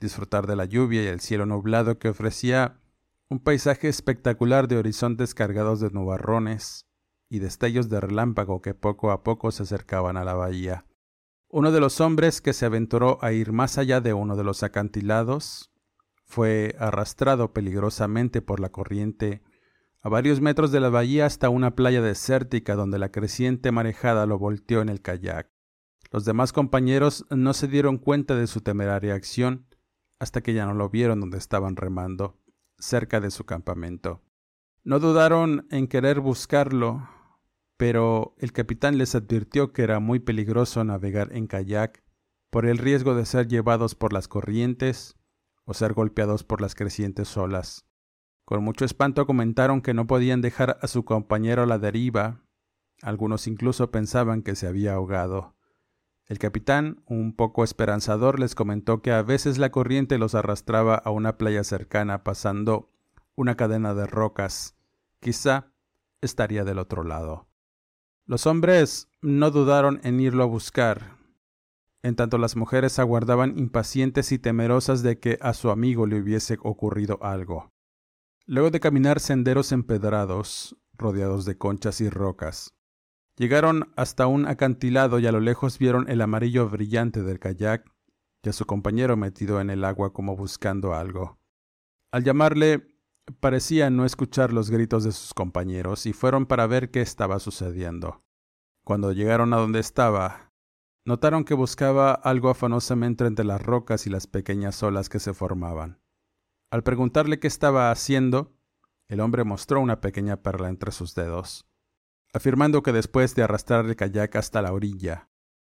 disfrutar 0.00 0.46
de 0.46 0.56
la 0.56 0.64
lluvia 0.64 1.02
y 1.02 1.06
el 1.06 1.20
cielo 1.20 1.46
nublado 1.46 1.98
que 1.98 2.08
ofrecía 2.08 2.80
un 3.28 3.40
paisaje 3.40 3.88
espectacular 3.88 4.68
de 4.68 4.78
horizontes 4.78 5.34
cargados 5.34 5.80
de 5.80 5.90
nubarrones 5.90 6.86
y 7.28 7.40
destellos 7.40 7.88
de 7.88 8.00
relámpago 8.00 8.62
que 8.62 8.74
poco 8.74 9.10
a 9.10 9.22
poco 9.22 9.50
se 9.50 9.64
acercaban 9.64 10.16
a 10.16 10.24
la 10.24 10.34
bahía. 10.34 10.86
Uno 11.50 11.72
de 11.72 11.80
los 11.80 12.00
hombres 12.00 12.40
que 12.40 12.52
se 12.52 12.66
aventuró 12.66 13.18
a 13.22 13.32
ir 13.32 13.52
más 13.52 13.78
allá 13.78 14.00
de 14.00 14.12
uno 14.12 14.36
de 14.36 14.44
los 14.44 14.62
acantilados 14.62 15.70
fue 16.24 16.74
arrastrado 16.78 17.52
peligrosamente 17.52 18.42
por 18.42 18.60
la 18.60 18.70
corriente 18.70 19.42
a 20.00 20.08
varios 20.08 20.40
metros 20.40 20.70
de 20.70 20.80
la 20.80 20.90
bahía 20.90 21.26
hasta 21.26 21.48
una 21.48 21.74
playa 21.74 22.00
desértica 22.00 22.74
donde 22.74 22.98
la 22.98 23.10
creciente 23.10 23.72
marejada 23.72 24.26
lo 24.26 24.38
volteó 24.38 24.80
en 24.80 24.88
el 24.88 25.02
kayak. 25.02 25.50
Los 26.10 26.24
demás 26.24 26.52
compañeros 26.52 27.26
no 27.30 27.52
se 27.52 27.68
dieron 27.68 27.98
cuenta 27.98 28.34
de 28.34 28.46
su 28.46 28.60
temeraria 28.60 29.14
acción 29.14 29.66
hasta 30.18 30.40
que 30.40 30.54
ya 30.54 30.66
no 30.66 30.74
lo 30.74 30.88
vieron 30.88 31.20
donde 31.20 31.38
estaban 31.38 31.76
remando, 31.76 32.38
cerca 32.78 33.20
de 33.20 33.30
su 33.30 33.44
campamento. 33.44 34.22
No 34.84 35.00
dudaron 35.00 35.66
en 35.70 35.86
querer 35.86 36.20
buscarlo, 36.20 37.08
pero 37.76 38.34
el 38.38 38.52
capitán 38.52 38.98
les 38.98 39.14
advirtió 39.14 39.72
que 39.72 39.82
era 39.82 40.00
muy 40.00 40.18
peligroso 40.18 40.82
navegar 40.82 41.34
en 41.36 41.46
kayak 41.46 42.02
por 42.50 42.66
el 42.66 42.78
riesgo 42.78 43.14
de 43.14 43.26
ser 43.26 43.48
llevados 43.48 43.94
por 43.94 44.12
las 44.12 44.28
corrientes 44.28 45.16
o 45.64 45.74
ser 45.74 45.92
golpeados 45.92 46.44
por 46.44 46.60
las 46.60 46.74
crecientes 46.74 47.36
olas. 47.36 47.87
Con 48.48 48.64
mucho 48.64 48.86
espanto 48.86 49.26
comentaron 49.26 49.82
que 49.82 49.92
no 49.92 50.06
podían 50.06 50.40
dejar 50.40 50.78
a 50.80 50.86
su 50.86 51.04
compañero 51.04 51.64
a 51.64 51.66
la 51.66 51.78
deriva. 51.78 52.40
Algunos 53.02 53.46
incluso 53.46 53.90
pensaban 53.90 54.40
que 54.40 54.54
se 54.56 54.66
había 54.66 54.94
ahogado. 54.94 55.54
El 56.24 56.38
capitán, 56.38 57.02
un 57.04 57.36
poco 57.36 57.62
esperanzador, 57.62 58.40
les 58.40 58.54
comentó 58.54 59.02
que 59.02 59.12
a 59.12 59.20
veces 59.20 59.58
la 59.58 59.70
corriente 59.70 60.16
los 60.16 60.34
arrastraba 60.34 60.94
a 60.94 61.10
una 61.10 61.36
playa 61.36 61.62
cercana 61.62 62.24
pasando 62.24 62.90
una 63.34 63.54
cadena 63.54 63.92
de 63.92 64.06
rocas. 64.06 64.78
Quizá 65.20 65.74
estaría 66.22 66.64
del 66.64 66.78
otro 66.78 67.04
lado. 67.04 67.48
Los 68.24 68.46
hombres 68.46 69.10
no 69.20 69.50
dudaron 69.50 70.00
en 70.04 70.20
irlo 70.20 70.44
a 70.44 70.46
buscar, 70.46 71.18
en 72.02 72.16
tanto 72.16 72.38
las 72.38 72.56
mujeres 72.56 72.98
aguardaban 72.98 73.58
impacientes 73.58 74.32
y 74.32 74.38
temerosas 74.38 75.02
de 75.02 75.18
que 75.18 75.36
a 75.42 75.52
su 75.52 75.68
amigo 75.68 76.06
le 76.06 76.18
hubiese 76.18 76.56
ocurrido 76.62 77.18
algo. 77.20 77.70
Luego 78.48 78.72
de 78.72 78.80
caminar 78.80 79.20
senderos 79.20 79.70
empedrados, 79.70 80.76
rodeados 80.94 81.44
de 81.44 81.56
conchas 81.56 82.00
y 82.00 82.10
rocas, 82.10 82.74
Llegaron 83.38 83.92
hasta 83.94 84.26
un 84.26 84.48
acantilado 84.48 85.20
y 85.20 85.26
a 85.28 85.32
lo 85.32 85.38
lejos 85.38 85.78
vieron 85.78 86.10
el 86.10 86.20
amarillo 86.22 86.68
brillante 86.68 87.22
del 87.22 87.38
kayak 87.38 87.88
y 88.42 88.48
a 88.48 88.52
su 88.52 88.66
compañero 88.66 89.16
metido 89.16 89.60
en 89.60 89.70
el 89.70 89.84
agua 89.84 90.12
como 90.12 90.34
buscando 90.34 90.92
algo. 90.92 91.38
Al 92.10 92.24
llamarle, 92.24 92.96
parecía 93.38 93.90
no 93.90 94.04
escuchar 94.04 94.52
los 94.52 94.70
gritos 94.70 95.04
de 95.04 95.12
sus 95.12 95.34
compañeros 95.34 96.04
y 96.06 96.12
fueron 96.12 96.46
para 96.46 96.66
ver 96.66 96.90
qué 96.90 97.00
estaba 97.00 97.38
sucediendo. 97.38 98.24
Cuando 98.84 99.12
llegaron 99.12 99.52
a 99.54 99.58
donde 99.58 99.78
estaba, 99.78 100.52
notaron 101.04 101.44
que 101.44 101.54
buscaba 101.54 102.12
algo 102.12 102.50
afanosamente 102.50 103.24
entre 103.24 103.44
las 103.44 103.62
rocas 103.62 104.08
y 104.08 104.10
las 104.10 104.26
pequeñas 104.26 104.82
olas 104.82 105.08
que 105.08 105.20
se 105.20 105.32
formaban. 105.32 106.00
Al 106.70 106.82
preguntarle 106.82 107.38
qué 107.38 107.46
estaba 107.46 107.90
haciendo, 107.90 108.52
el 109.08 109.20
hombre 109.20 109.44
mostró 109.44 109.80
una 109.80 110.00
pequeña 110.00 110.42
perla 110.42 110.68
entre 110.68 110.92
sus 110.92 111.14
dedos 111.14 111.68
afirmando 112.32 112.82
que 112.82 112.92
después 112.92 113.34
de 113.34 113.42
arrastrar 113.42 113.86
el 113.86 113.96
kayak 113.96 114.36
hasta 114.36 114.62
la 114.62 114.72
orilla, 114.72 115.28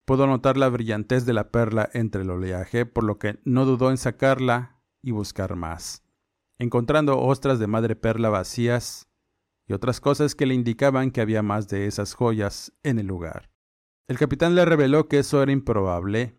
pudo 0.04 0.26
notar 0.26 0.56
la 0.56 0.68
brillantez 0.68 1.24
de 1.24 1.32
la 1.32 1.50
perla 1.50 1.88
entre 1.92 2.22
el 2.22 2.30
oleaje, 2.30 2.86
por 2.86 3.04
lo 3.04 3.18
que 3.18 3.40
no 3.44 3.64
dudó 3.64 3.90
en 3.90 3.96
sacarla 3.96 4.80
y 5.02 5.12
buscar 5.12 5.56
más, 5.56 6.04
encontrando 6.58 7.18
ostras 7.18 7.58
de 7.58 7.66
madre 7.66 7.96
perla 7.96 8.28
vacías 8.28 9.08
y 9.66 9.72
otras 9.72 10.00
cosas 10.00 10.34
que 10.34 10.46
le 10.46 10.54
indicaban 10.54 11.10
que 11.10 11.20
había 11.20 11.42
más 11.42 11.68
de 11.68 11.86
esas 11.86 12.14
joyas 12.14 12.72
en 12.82 12.98
el 12.98 13.06
lugar. 13.06 13.50
El 14.08 14.18
capitán 14.18 14.54
le 14.54 14.64
reveló 14.64 15.08
que 15.08 15.20
eso 15.20 15.42
era 15.42 15.52
improbable. 15.52 16.36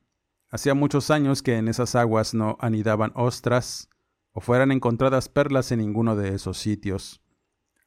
Hacía 0.49 0.75
muchos 0.75 1.09
años 1.09 1.41
que 1.41 1.57
en 1.57 1.67
esas 1.67 1.95
aguas 1.95 2.33
no 2.33 2.57
anidaban 2.59 3.11
ostras 3.15 3.89
o 4.33 4.41
fueran 4.41 4.71
encontradas 4.71 5.29
perlas 5.29 5.71
en 5.71 5.79
ninguno 5.79 6.15
de 6.15 6.35
esos 6.35 6.57
sitios 6.57 7.23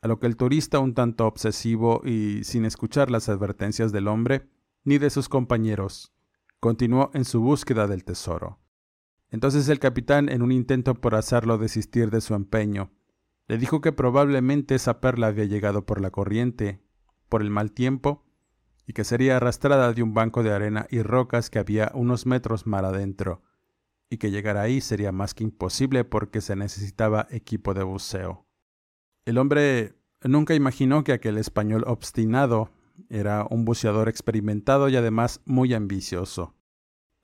a 0.02 0.08
lo 0.08 0.18
que 0.18 0.26
el 0.26 0.36
turista 0.36 0.78
un 0.78 0.94
tanto 0.94 1.26
obsesivo 1.26 2.00
y 2.04 2.44
sin 2.44 2.64
escuchar 2.64 3.10
las 3.10 3.28
advertencias 3.28 3.92
del 3.92 4.08
hombre 4.08 4.48
ni 4.84 4.98
de 4.98 5.10
sus 5.10 5.28
compañeros, 5.28 6.12
continuó 6.60 7.10
en 7.12 7.24
su 7.24 7.40
búsqueda 7.40 7.86
del 7.88 8.04
tesoro. 8.04 8.60
Entonces 9.30 9.68
el 9.68 9.80
capitán, 9.80 10.28
en 10.28 10.42
un 10.42 10.52
intento 10.52 10.94
por 10.94 11.16
hacerlo 11.16 11.58
desistir 11.58 12.10
de 12.10 12.20
su 12.20 12.34
empeño, 12.34 12.92
le 13.48 13.58
dijo 13.58 13.80
que 13.80 13.92
probablemente 13.92 14.76
esa 14.76 15.00
perla 15.00 15.28
había 15.28 15.44
llegado 15.44 15.84
por 15.84 16.00
la 16.00 16.10
corriente, 16.10 16.80
por 17.28 17.42
el 17.42 17.50
mal 17.50 17.72
tiempo, 17.72 18.24
y 18.86 18.92
que 18.92 19.02
sería 19.02 19.36
arrastrada 19.36 19.92
de 19.92 20.04
un 20.04 20.14
banco 20.14 20.44
de 20.44 20.52
arena 20.52 20.86
y 20.88 21.02
rocas 21.02 21.50
que 21.50 21.58
había 21.58 21.90
unos 21.94 22.26
metros 22.26 22.66
mar 22.66 22.84
adentro, 22.84 23.42
y 24.10 24.18
que 24.18 24.30
llegar 24.30 24.56
ahí 24.56 24.80
sería 24.80 25.12
más 25.12 25.34
que 25.34 25.44
imposible 25.44 26.04
porque 26.04 26.40
se 26.40 26.56
necesitaba 26.56 27.26
equipo 27.30 27.74
de 27.74 27.82
buceo. 27.82 28.46
El 29.24 29.38
hombre 29.38 29.94
nunca 30.22 30.54
imaginó 30.54 31.04
que 31.04 31.12
aquel 31.12 31.38
español 31.38 31.84
obstinado 31.86 32.70
era 33.08 33.46
un 33.50 33.64
buceador 33.64 34.08
experimentado 34.08 34.88
y 34.88 34.96
además 34.96 35.40
muy 35.44 35.74
ambicioso. 35.74 36.54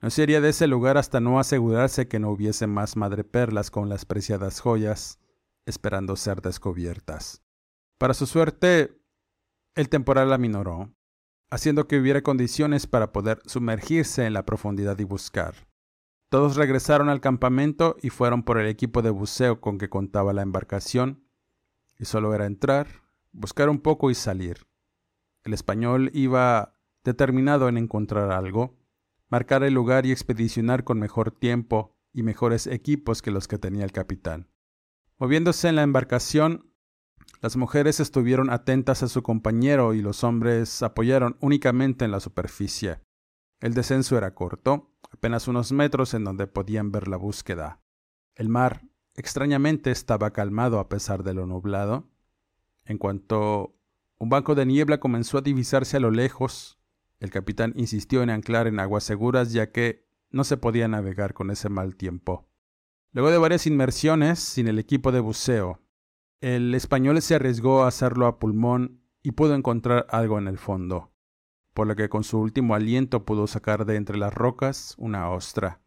No 0.01 0.09
sería 0.09 0.41
de 0.41 0.49
ese 0.49 0.67
lugar 0.67 0.97
hasta 0.97 1.21
no 1.21 1.39
asegurarse 1.39 2.09
que 2.09 2.19
no 2.19 2.29
hubiese 2.29 2.67
más 2.67 2.97
madreperlas 2.97 3.71
con 3.71 3.87
las 3.87 4.05
preciadas 4.05 4.59
joyas 4.59 5.19
esperando 5.65 6.17
ser 6.17 6.41
descubiertas. 6.41 7.41
Para 7.97 8.13
su 8.13 8.25
suerte, 8.25 8.99
el 9.75 9.87
temporal 9.87 10.33
aminoró, 10.33 10.93
haciendo 11.49 11.87
que 11.87 11.97
hubiera 11.99 12.21
condiciones 12.21 12.85
para 12.85 13.13
poder 13.13 13.41
sumergirse 13.45 14.25
en 14.25 14.33
la 14.33 14.45
profundidad 14.45 14.99
y 14.99 15.05
buscar. 15.05 15.55
Todos 16.33 16.55
regresaron 16.55 17.09
al 17.09 17.21
campamento 17.21 17.95
y 18.01 18.09
fueron 18.09 18.41
por 18.41 18.57
el 18.57 18.65
equipo 18.65 19.03
de 19.03 19.11
buceo 19.11 19.61
con 19.61 19.77
que 19.77 19.91
contaba 19.91 20.33
la 20.33 20.41
embarcación 20.41 21.27
y 21.99 22.05
solo 22.05 22.33
era 22.33 22.47
entrar, 22.47 22.87
buscar 23.33 23.69
un 23.69 23.79
poco 23.79 24.09
y 24.09 24.15
salir. 24.15 24.65
El 25.43 25.53
español 25.53 26.09
iba 26.11 26.79
determinado 27.03 27.69
en 27.69 27.77
encontrar 27.77 28.31
algo, 28.31 28.79
marcar 29.29 29.63
el 29.63 29.75
lugar 29.75 30.07
y 30.07 30.11
expedicionar 30.11 30.83
con 30.83 30.97
mejor 30.97 31.29
tiempo 31.29 31.95
y 32.11 32.23
mejores 32.23 32.65
equipos 32.65 33.21
que 33.21 33.29
los 33.29 33.47
que 33.47 33.59
tenía 33.59 33.85
el 33.85 33.91
capitán. 33.91 34.49
Moviéndose 35.19 35.69
en 35.69 35.75
la 35.75 35.83
embarcación, 35.83 36.73
Las 37.41 37.57
mujeres 37.57 37.99
estuvieron 37.99 38.49
atentas 38.49 39.03
a 39.03 39.07
su 39.07 39.21
compañero 39.21 39.93
y 39.93 40.01
los 40.01 40.23
hombres 40.23 40.81
apoyaron 40.81 41.37
únicamente 41.41 42.05
en 42.05 42.11
la 42.11 42.19
superficie. 42.19 43.01
El 43.63 43.73
descenso 43.73 44.17
era 44.17 44.35
corto, 44.35 44.91
apenas 45.09 45.47
unos 45.47 45.71
metros 45.71 46.13
en 46.13 46.25
donde 46.25 46.47
podían 46.47 46.91
ver 46.91 47.07
la 47.07 47.15
búsqueda. 47.15 47.79
El 48.35 48.49
mar, 48.49 48.81
extrañamente, 49.15 49.89
estaba 49.89 50.33
calmado 50.33 50.79
a 50.79 50.89
pesar 50.89 51.23
de 51.23 51.33
lo 51.33 51.45
nublado. 51.45 52.09
En 52.83 52.97
cuanto 52.97 53.73
un 54.17 54.27
banco 54.27 54.53
de 54.53 54.65
niebla 54.65 54.99
comenzó 54.99 55.37
a 55.37 55.41
divisarse 55.41 55.95
a 55.95 56.01
lo 56.01 56.11
lejos, 56.11 56.77
el 57.21 57.29
capitán 57.29 57.71
insistió 57.77 58.21
en 58.21 58.31
anclar 58.31 58.67
en 58.67 58.81
aguas 58.81 59.05
seguras 59.05 59.53
ya 59.53 59.71
que 59.71 60.09
no 60.29 60.43
se 60.43 60.57
podía 60.57 60.89
navegar 60.89 61.33
con 61.33 61.49
ese 61.49 61.69
mal 61.69 61.95
tiempo. 61.95 62.49
Luego 63.13 63.31
de 63.31 63.37
varias 63.37 63.65
inmersiones 63.65 64.39
sin 64.39 64.67
el 64.67 64.77
equipo 64.77 65.13
de 65.13 65.21
buceo, 65.21 65.79
el 66.41 66.75
español 66.75 67.21
se 67.21 67.35
arriesgó 67.35 67.85
a 67.85 67.87
hacerlo 67.87 68.27
a 68.27 68.39
pulmón 68.39 68.99
y 69.21 69.31
pudo 69.31 69.55
encontrar 69.55 70.05
algo 70.09 70.37
en 70.37 70.49
el 70.49 70.57
fondo 70.57 71.12
por 71.73 71.87
lo 71.87 71.95
que 71.95 72.09
con 72.09 72.23
su 72.23 72.39
último 72.39 72.75
aliento 72.75 73.25
pudo 73.25 73.47
sacar 73.47 73.85
de 73.85 73.95
entre 73.95 74.17
las 74.17 74.33
rocas 74.33 74.95
una 74.97 75.29
ostra. 75.29 75.81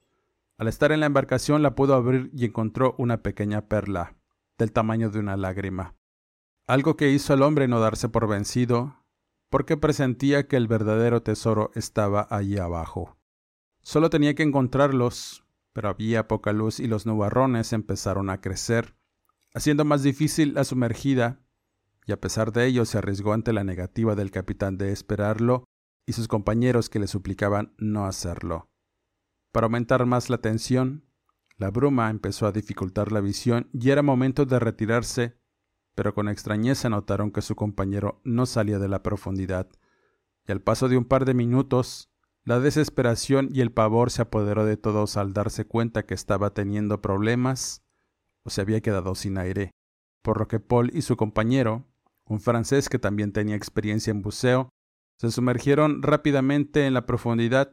Al 0.58 0.68
estar 0.68 0.90
en 0.92 1.00
la 1.00 1.06
embarcación 1.06 1.62
la 1.62 1.74
pudo 1.74 1.94
abrir 1.94 2.30
y 2.34 2.44
encontró 2.44 2.94
una 2.98 3.22
pequeña 3.22 3.68
perla, 3.68 4.16
del 4.58 4.72
tamaño 4.72 5.10
de 5.10 5.20
una 5.20 5.36
lágrima. 5.36 5.94
Algo 6.66 6.96
que 6.96 7.10
hizo 7.10 7.32
al 7.32 7.42
hombre 7.42 7.68
no 7.68 7.78
darse 7.78 8.08
por 8.08 8.26
vencido, 8.26 9.04
porque 9.50 9.76
presentía 9.76 10.48
que 10.48 10.56
el 10.56 10.66
verdadero 10.66 11.22
tesoro 11.22 11.70
estaba 11.74 12.26
allí 12.30 12.58
abajo. 12.58 13.16
Solo 13.82 14.10
tenía 14.10 14.34
que 14.34 14.42
encontrarlos, 14.42 15.44
pero 15.72 15.90
había 15.90 16.26
poca 16.26 16.52
luz 16.52 16.80
y 16.80 16.88
los 16.88 17.06
nubarrones 17.06 17.72
empezaron 17.72 18.30
a 18.30 18.40
crecer, 18.40 18.96
haciendo 19.54 19.84
más 19.84 20.02
difícil 20.02 20.54
la 20.54 20.64
sumergida, 20.64 21.40
y 22.06 22.12
a 22.12 22.20
pesar 22.20 22.52
de 22.52 22.66
ello 22.66 22.84
se 22.84 22.98
arriesgó 22.98 23.32
ante 23.32 23.52
la 23.52 23.62
negativa 23.62 24.14
del 24.14 24.30
capitán 24.30 24.78
de 24.78 24.90
esperarlo 24.90 25.64
y 26.06 26.12
sus 26.12 26.28
compañeros 26.28 26.88
que 26.88 27.00
le 27.00 27.08
suplicaban 27.08 27.74
no 27.78 28.06
hacerlo. 28.06 28.70
Para 29.52 29.66
aumentar 29.66 30.06
más 30.06 30.30
la 30.30 30.38
tensión, 30.38 31.04
la 31.56 31.70
bruma 31.70 32.10
empezó 32.10 32.46
a 32.46 32.52
dificultar 32.52 33.12
la 33.12 33.20
visión 33.20 33.68
y 33.72 33.90
era 33.90 34.02
momento 34.02 34.46
de 34.46 34.58
retirarse, 34.58 35.38
pero 35.94 36.14
con 36.14 36.28
extrañeza 36.28 36.88
notaron 36.88 37.32
que 37.32 37.42
su 37.42 37.56
compañero 37.56 38.20
no 38.24 38.46
salía 38.46 38.78
de 38.78 38.88
la 38.88 39.02
profundidad, 39.02 39.68
y 40.46 40.52
al 40.52 40.60
paso 40.60 40.88
de 40.88 40.96
un 40.96 41.06
par 41.06 41.24
de 41.24 41.34
minutos, 41.34 42.10
la 42.44 42.60
desesperación 42.60 43.48
y 43.50 43.60
el 43.60 43.72
pavor 43.72 44.10
se 44.10 44.22
apoderó 44.22 44.64
de 44.64 44.76
todos 44.76 45.16
al 45.16 45.32
darse 45.32 45.64
cuenta 45.64 46.06
que 46.06 46.14
estaba 46.14 46.50
teniendo 46.50 47.02
problemas 47.02 47.82
o 48.44 48.50
se 48.50 48.60
había 48.60 48.80
quedado 48.80 49.16
sin 49.16 49.38
aire, 49.38 49.72
por 50.22 50.38
lo 50.38 50.46
que 50.46 50.60
Paul 50.60 50.90
y 50.94 51.02
su 51.02 51.16
compañero, 51.16 51.84
un 52.26 52.40
francés 52.40 52.88
que 52.88 52.98
también 52.98 53.32
tenía 53.32 53.56
experiencia 53.56 54.10
en 54.12 54.22
buceo, 54.22 54.68
se 55.16 55.30
sumergieron 55.30 56.02
rápidamente 56.02 56.86
en 56.86 56.94
la 56.94 57.06
profundidad, 57.06 57.72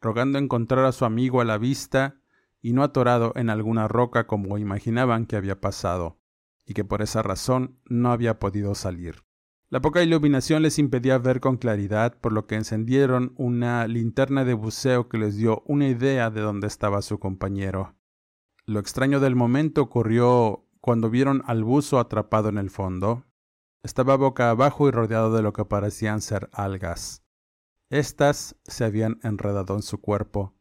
rogando 0.00 0.38
encontrar 0.38 0.84
a 0.84 0.92
su 0.92 1.04
amigo 1.04 1.40
a 1.40 1.44
la 1.44 1.58
vista 1.58 2.20
y 2.60 2.72
no 2.72 2.82
atorado 2.82 3.32
en 3.36 3.50
alguna 3.50 3.88
roca 3.88 4.26
como 4.26 4.58
imaginaban 4.58 5.26
que 5.26 5.36
había 5.36 5.60
pasado, 5.60 6.18
y 6.66 6.74
que 6.74 6.84
por 6.84 7.02
esa 7.02 7.22
razón 7.22 7.78
no 7.86 8.10
había 8.12 8.38
podido 8.38 8.74
salir. 8.74 9.24
La 9.70 9.80
poca 9.80 10.02
iluminación 10.02 10.62
les 10.62 10.78
impedía 10.78 11.18
ver 11.18 11.40
con 11.40 11.56
claridad, 11.56 12.16
por 12.20 12.32
lo 12.32 12.46
que 12.46 12.54
encendieron 12.54 13.34
una 13.36 13.86
linterna 13.88 14.44
de 14.44 14.54
buceo 14.54 15.08
que 15.08 15.18
les 15.18 15.36
dio 15.36 15.62
una 15.66 15.88
idea 15.88 16.30
de 16.30 16.42
dónde 16.42 16.66
estaba 16.66 17.02
su 17.02 17.18
compañero. 17.18 17.96
Lo 18.66 18.78
extraño 18.78 19.20
del 19.20 19.34
momento 19.34 19.82
ocurrió 19.82 20.64
cuando 20.80 21.10
vieron 21.10 21.42
al 21.46 21.64
buzo 21.64 21.98
atrapado 21.98 22.50
en 22.50 22.58
el 22.58 22.70
fondo, 22.70 23.24
estaba 23.84 24.16
boca 24.16 24.48
abajo 24.48 24.88
y 24.88 24.90
rodeado 24.90 25.30
de 25.36 25.42
lo 25.42 25.52
que 25.52 25.66
parecían 25.66 26.22
ser 26.22 26.48
algas. 26.52 27.22
Estas 27.90 28.56
se 28.64 28.84
habían 28.84 29.20
enredado 29.22 29.76
en 29.76 29.82
su 29.82 30.00
cuerpo. 30.00 30.54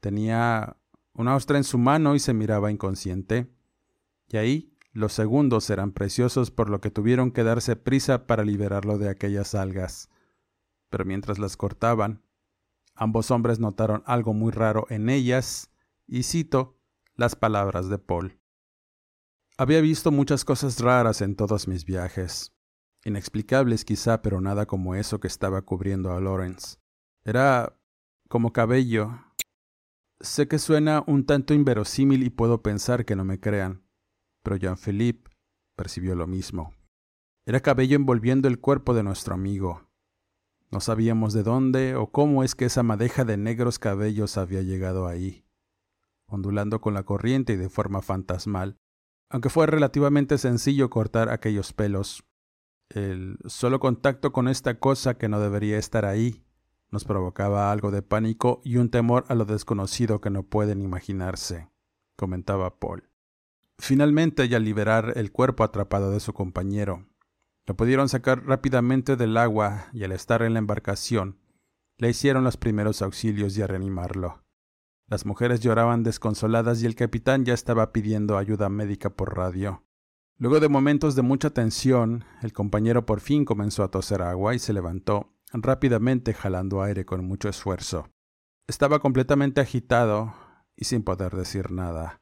Tenía 0.00 0.76
una 1.12 1.34
ostra 1.34 1.58
en 1.58 1.64
su 1.64 1.76
mano 1.76 2.14
y 2.14 2.20
se 2.20 2.34
miraba 2.34 2.70
inconsciente. 2.70 3.52
Y 4.28 4.36
ahí 4.36 4.72
los 4.92 5.12
segundos 5.12 5.68
eran 5.70 5.90
preciosos 5.90 6.52
por 6.52 6.70
lo 6.70 6.80
que 6.80 6.92
tuvieron 6.92 7.32
que 7.32 7.42
darse 7.42 7.74
prisa 7.74 8.28
para 8.28 8.44
liberarlo 8.44 8.96
de 8.96 9.08
aquellas 9.08 9.56
algas. 9.56 10.08
Pero 10.88 11.04
mientras 11.04 11.40
las 11.40 11.56
cortaban, 11.56 12.22
ambos 12.94 13.32
hombres 13.32 13.58
notaron 13.58 14.04
algo 14.06 14.34
muy 14.34 14.52
raro 14.52 14.86
en 14.88 15.08
ellas, 15.08 15.72
y 16.06 16.22
cito 16.22 16.78
las 17.16 17.34
palabras 17.34 17.88
de 17.88 17.98
Paul. 17.98 18.38
Había 19.58 19.80
visto 19.80 20.12
muchas 20.12 20.44
cosas 20.44 20.80
raras 20.80 21.22
en 21.22 21.34
todos 21.34 21.66
mis 21.66 21.86
viajes. 21.86 22.52
Inexplicables 23.06 23.86
quizá, 23.86 24.20
pero 24.20 24.42
nada 24.42 24.66
como 24.66 24.94
eso 24.94 25.18
que 25.18 25.28
estaba 25.28 25.62
cubriendo 25.62 26.12
a 26.12 26.20
Lawrence. 26.20 26.76
Era 27.24 27.74
como 28.28 28.52
cabello. 28.52 29.18
Sé 30.20 30.46
que 30.46 30.58
suena 30.58 31.02
un 31.06 31.24
tanto 31.24 31.54
inverosímil 31.54 32.22
y 32.22 32.28
puedo 32.28 32.62
pensar 32.62 33.06
que 33.06 33.16
no 33.16 33.24
me 33.24 33.40
crean, 33.40 33.82
pero 34.42 34.56
Jean-Philippe 34.56 35.30
percibió 35.74 36.14
lo 36.16 36.26
mismo. 36.26 36.74
Era 37.46 37.60
cabello 37.60 37.96
envolviendo 37.96 38.48
el 38.48 38.60
cuerpo 38.60 38.92
de 38.92 39.04
nuestro 39.04 39.34
amigo. 39.34 39.88
No 40.70 40.80
sabíamos 40.80 41.32
de 41.32 41.44
dónde 41.44 41.94
o 41.94 42.12
cómo 42.12 42.44
es 42.44 42.54
que 42.54 42.66
esa 42.66 42.82
madeja 42.82 43.24
de 43.24 43.38
negros 43.38 43.78
cabellos 43.78 44.36
había 44.36 44.60
llegado 44.60 45.06
ahí, 45.06 45.46
ondulando 46.26 46.82
con 46.82 46.92
la 46.92 47.04
corriente 47.04 47.54
y 47.54 47.56
de 47.56 47.70
forma 47.70 48.02
fantasmal, 48.02 48.78
aunque 49.28 49.50
fue 49.50 49.66
relativamente 49.66 50.38
sencillo 50.38 50.90
cortar 50.90 51.30
aquellos 51.30 51.72
pelos, 51.72 52.24
el 52.88 53.38
solo 53.46 53.80
contacto 53.80 54.32
con 54.32 54.48
esta 54.48 54.78
cosa 54.78 55.18
que 55.18 55.28
no 55.28 55.40
debería 55.40 55.78
estar 55.78 56.04
ahí 56.04 56.46
nos 56.90 57.04
provocaba 57.04 57.72
algo 57.72 57.90
de 57.90 58.02
pánico 58.02 58.60
y 58.64 58.76
un 58.76 58.90
temor 58.90 59.24
a 59.28 59.34
lo 59.34 59.44
desconocido 59.44 60.20
que 60.20 60.30
no 60.30 60.44
pueden 60.44 60.80
imaginarse, 60.80 61.68
comentaba 62.16 62.78
Paul. 62.78 63.10
Finalmente, 63.78 64.46
y 64.46 64.54
al 64.54 64.64
liberar 64.64 65.12
el 65.16 65.32
cuerpo 65.32 65.64
atrapado 65.64 66.10
de 66.10 66.20
su 66.20 66.32
compañero, 66.32 67.06
lo 67.66 67.76
pudieron 67.76 68.08
sacar 68.08 68.46
rápidamente 68.46 69.16
del 69.16 69.36
agua 69.36 69.88
y 69.92 70.04
al 70.04 70.12
estar 70.12 70.42
en 70.42 70.54
la 70.54 70.60
embarcación, 70.60 71.40
le 71.98 72.08
hicieron 72.10 72.44
los 72.44 72.56
primeros 72.56 73.02
auxilios 73.02 73.56
y 73.58 73.62
a 73.62 73.66
reanimarlo. 73.66 74.45
Las 75.08 75.24
mujeres 75.24 75.60
lloraban 75.60 76.02
desconsoladas 76.02 76.82
y 76.82 76.86
el 76.86 76.96
capitán 76.96 77.44
ya 77.44 77.54
estaba 77.54 77.92
pidiendo 77.92 78.36
ayuda 78.36 78.68
médica 78.68 79.10
por 79.10 79.36
radio. 79.36 79.84
Luego 80.36 80.58
de 80.58 80.68
momentos 80.68 81.14
de 81.14 81.22
mucha 81.22 81.50
tensión, 81.50 82.24
el 82.42 82.52
compañero 82.52 83.06
por 83.06 83.20
fin 83.20 83.44
comenzó 83.44 83.84
a 83.84 83.90
toser 83.90 84.20
agua 84.20 84.56
y 84.56 84.58
se 84.58 84.72
levantó, 84.72 85.32
rápidamente 85.52 86.34
jalando 86.34 86.82
aire 86.82 87.04
con 87.04 87.24
mucho 87.24 87.48
esfuerzo. 87.48 88.10
Estaba 88.66 88.98
completamente 88.98 89.60
agitado 89.60 90.34
y 90.74 90.86
sin 90.86 91.04
poder 91.04 91.36
decir 91.36 91.70
nada. 91.70 92.20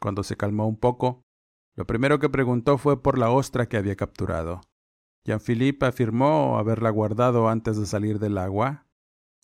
Cuando 0.00 0.24
se 0.24 0.36
calmó 0.36 0.66
un 0.66 0.78
poco, 0.78 1.22
lo 1.76 1.86
primero 1.86 2.18
que 2.18 2.28
preguntó 2.28 2.76
fue 2.76 3.04
por 3.04 3.18
la 3.18 3.30
ostra 3.30 3.66
que 3.66 3.76
había 3.76 3.94
capturado. 3.94 4.62
Jean-Philippe 5.24 5.86
afirmó 5.86 6.58
haberla 6.58 6.90
guardado 6.90 7.48
antes 7.48 7.76
de 7.76 7.86
salir 7.86 8.18
del 8.18 8.38
agua 8.38 8.85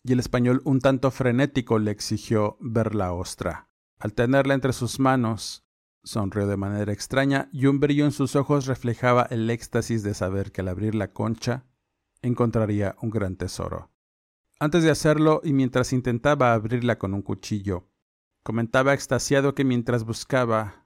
y 0.03 0.13
el 0.13 0.19
español 0.19 0.61
un 0.65 0.79
tanto 0.79 1.11
frenético 1.11 1.79
le 1.79 1.91
exigió 1.91 2.57
ver 2.59 2.93
la 2.93 3.13
ostra. 3.13 3.69
Al 3.99 4.13
tenerla 4.13 4.53
entre 4.53 4.73
sus 4.73 4.99
manos, 4.99 5.65
sonrió 6.03 6.45
de 6.45 6.57
manera 6.57 6.91
extraña 6.91 7.49
y 7.53 7.67
un 7.67 7.79
brillo 7.79 8.03
en 8.03 8.11
sus 8.11 8.35
ojos 8.35 8.65
reflejaba 8.65 9.23
el 9.29 9.49
éxtasis 9.49 10.03
de 10.03 10.13
saber 10.13 10.51
que 10.51 10.61
al 10.61 10.67
abrir 10.67 10.93
la 10.93 11.13
concha 11.13 11.65
encontraría 12.21 12.95
un 13.01 13.09
gran 13.09 13.37
tesoro. 13.37 13.91
Antes 14.59 14.83
de 14.83 14.91
hacerlo 14.91 15.41
y 15.43 15.53
mientras 15.53 15.93
intentaba 15.93 16.53
abrirla 16.53 16.97
con 16.97 17.13
un 17.13 17.21
cuchillo, 17.21 17.89
comentaba 18.43 18.93
extasiado 18.93 19.55
que 19.55 19.63
mientras 19.63 20.03
buscaba, 20.03 20.85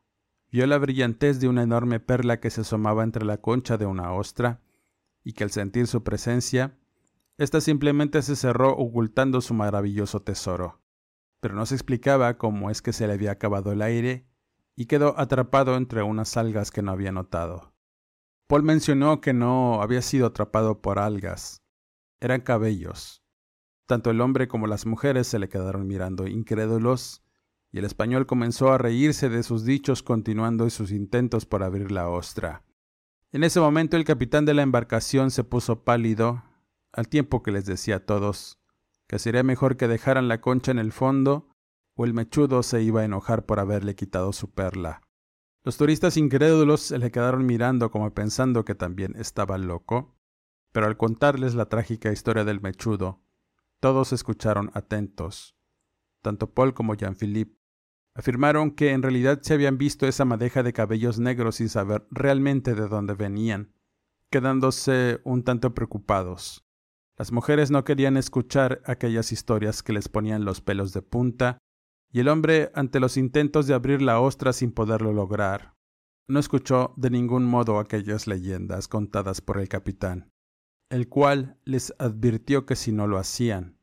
vio 0.52 0.66
la 0.68 0.78
brillantez 0.78 1.40
de 1.40 1.48
una 1.48 1.64
enorme 1.64 2.00
perla 2.00 2.40
que 2.40 2.52
se 2.52 2.62
asomaba 2.62 3.04
entre 3.04 3.26
la 3.26 3.38
concha 3.38 3.78
de 3.78 3.86
una 3.86 4.14
ostra 4.14 4.62
y 5.24 5.34
que 5.34 5.44
al 5.44 5.52
sentir 5.52 5.88
su 5.88 6.04
presencia 6.04 6.78
esta 7.38 7.62
simplemente 7.62 8.22
se 8.22 8.36
cerró 8.36 8.76
ocultando 8.76 9.42
su 9.42 9.54
maravilloso 9.54 10.22
tesoro. 10.22 10.82
Pero 11.40 11.56
no 11.56 11.66
se 11.66 11.76
explicaba 11.76 12.38
cómo 12.38 12.72
es 12.72 12.82
que 12.82 12.94
se 12.94 13.08
le 13.08 13.14
había 13.14 13.32
acabado 13.32 13.72
el 13.72 13.82
aire 13.82 14.28
y 14.76 14.86
quedó 14.86 15.20
atrapado 15.20 15.76
entre 15.76 16.02
unas 16.02 16.36
algas 16.36 16.72
que 16.72 16.82
no 16.82 16.92
había 16.92 17.12
notado. 17.12 17.74
Paul 18.48 18.64
mencionó 18.64 19.22
que 19.22 19.34
no 19.34 19.82
había 19.82 20.02
sido 20.02 20.28
atrapado 20.28 20.82
por 20.82 21.00
algas, 21.00 21.62
eran 22.20 22.42
cabellos. 22.42 23.24
Tanto 23.86 24.10
el 24.10 24.22
hombre 24.22 24.48
como 24.48 24.68
las 24.68 24.86
mujeres 24.86 25.28
se 25.28 25.38
le 25.38 25.50
quedaron 25.50 25.86
mirando 25.86 26.28
incrédulos, 26.28 27.24
y 27.72 27.80
el 27.80 27.86
español 27.86 28.26
comenzó 28.26 28.72
a 28.72 28.78
reírse 28.78 29.30
de 29.30 29.44
sus 29.44 29.66
dichos 29.66 30.02
continuando 30.02 30.70
sus 30.70 30.92
intentos 30.92 31.46
por 31.46 31.64
abrir 31.64 31.92
la 31.92 32.10
ostra. 32.10 32.64
En 33.32 33.44
ese 33.44 33.60
momento 33.60 33.98
el 33.98 34.06
capitán 34.06 34.46
de 34.46 34.54
la 34.54 34.64
embarcación 34.64 35.32
se 35.32 35.44
puso 35.44 35.84
pálido 35.84 36.44
al 36.98 37.08
tiempo 37.08 37.44
que 37.44 37.52
les 37.52 37.66
decía 37.66 37.98
a 37.98 38.06
todos 38.06 38.60
que 39.08 39.20
sería 39.20 39.44
mejor 39.44 39.78
que 39.78 39.88
dejaran 39.88 40.28
la 40.28 40.42
concha 40.42 40.72
en 40.72 40.80
el 40.80 40.92
fondo 40.92 41.48
o 41.96 42.06
el 42.06 42.14
mechudo 42.14 42.62
se 42.64 42.82
iba 42.82 43.02
a 43.02 43.06
enojar 43.06 43.46
por 43.46 43.60
haberle 43.60 43.96
quitado 43.96 44.34
su 44.34 44.52
perla. 44.52 45.02
Los 45.64 45.78
turistas 45.78 46.18
incrédulos 46.18 46.82
se 46.82 47.00
le 47.00 47.12
quedaron 47.12 47.46
mirando 47.46 47.90
como 47.90 48.14
pensando 48.14 48.66
que 48.66 48.76
también 48.76 49.16
estaba 49.16 49.58
loco, 49.58 50.18
pero 50.72 50.88
al 50.88 50.98
contarles 50.98 51.56
la 51.56 51.68
trágica 51.68 52.12
historia 52.12 52.44
del 52.44 52.62
mechudo, 52.62 53.22
todos 53.80 54.14
escucharon 54.14 54.70
atentos. 54.74 55.56
Tanto 56.22 56.54
Paul 56.54 56.74
como 56.74 56.96
Jean-Philippe 56.96 57.58
afirmaron 58.14 58.72
que 58.72 58.92
en 58.92 59.04
realidad 59.04 59.40
se 59.42 59.54
habían 59.54 59.78
visto 59.78 60.08
esa 60.08 60.26
madeja 60.26 60.64
de 60.64 60.74
cabellos 60.74 61.20
negros 61.20 61.56
sin 61.56 61.70
saber 61.70 62.08
realmente 62.12 62.76
de 62.76 62.88
dónde 62.88 63.14
venían, 63.14 63.74
quedándose 64.30 65.22
un 65.24 65.44
tanto 65.44 65.74
preocupados. 65.74 66.67
Las 67.18 67.32
mujeres 67.32 67.72
no 67.72 67.84
querían 67.84 68.16
escuchar 68.16 68.82
aquellas 68.86 69.32
historias 69.32 69.82
que 69.82 69.92
les 69.92 70.08
ponían 70.08 70.46
los 70.46 70.62
pelos 70.62 70.94
de 70.94 71.02
punta 71.02 71.58
y 72.12 72.20
el 72.20 72.30
hombre, 72.30 72.72
ante 72.76 73.00
los 73.00 73.18
intentos 73.18 73.68
de 73.68 73.74
abrir 73.74 74.02
la 74.02 74.20
ostra 74.20 74.54
sin 74.54 74.72
poderlo 74.72 75.12
lograr, 75.12 75.74
no 76.28 76.40
escuchó 76.40 76.94
de 76.96 77.10
ningún 77.10 77.46
modo 77.46 77.80
aquellas 77.80 78.28
leyendas 78.28 78.88
contadas 78.88 79.42
por 79.42 79.60
el 79.60 79.68
capitán, 79.68 80.32
el 80.90 81.10
cual 81.10 81.58
les 81.66 81.94
advirtió 82.00 82.66
que 82.66 82.76
si 82.76 82.92
no 82.92 83.08
lo 83.08 83.18
hacían, 83.18 83.78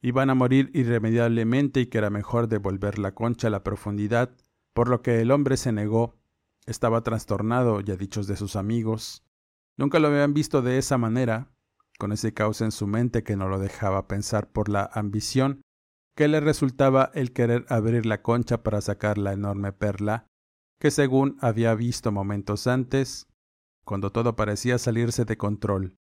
iban 0.00 0.30
a 0.30 0.34
morir 0.34 0.70
irremediablemente 0.72 1.80
y 1.80 1.86
que 1.86 1.98
era 1.98 2.10
mejor 2.10 2.48
devolver 2.48 2.98
la 2.98 3.14
concha 3.14 3.48
a 3.48 3.50
la 3.50 3.64
profundidad, 3.64 4.34
por 4.72 4.88
lo 4.88 5.02
que 5.02 5.20
el 5.20 5.30
hombre 5.30 5.56
se 5.56 5.72
negó, 5.72 6.14
estaba 6.66 7.02
trastornado, 7.02 7.80
ya 7.80 7.96
dichos 7.96 8.26
de 8.26 8.36
sus 8.36 8.54
amigos, 8.54 9.24
nunca 9.76 9.98
lo 9.98 10.08
habían 10.08 10.32
visto 10.32 10.62
de 10.62 10.78
esa 10.78 10.96
manera, 10.96 11.50
con 11.98 12.12
ese 12.12 12.32
caos 12.32 12.60
en 12.60 12.72
su 12.72 12.86
mente 12.86 13.22
que 13.22 13.36
no 13.36 13.48
lo 13.48 13.58
dejaba 13.58 14.08
pensar 14.08 14.50
por 14.50 14.68
la 14.68 14.88
ambición 14.92 15.62
que 16.18 16.26
le 16.26 16.40
resultaba 16.40 17.12
el 17.14 17.32
querer 17.32 17.64
abrir 17.68 18.04
la 18.04 18.22
concha 18.22 18.64
para 18.64 18.80
sacar 18.80 19.18
la 19.18 19.32
enorme 19.32 19.72
perla, 19.72 20.26
que 20.80 20.90
según 20.90 21.36
había 21.40 21.72
visto 21.76 22.10
momentos 22.10 22.66
antes, 22.66 23.28
cuando 23.84 24.10
todo 24.10 24.34
parecía 24.34 24.78
salirse 24.78 25.24
de 25.24 25.36
control. 25.36 25.96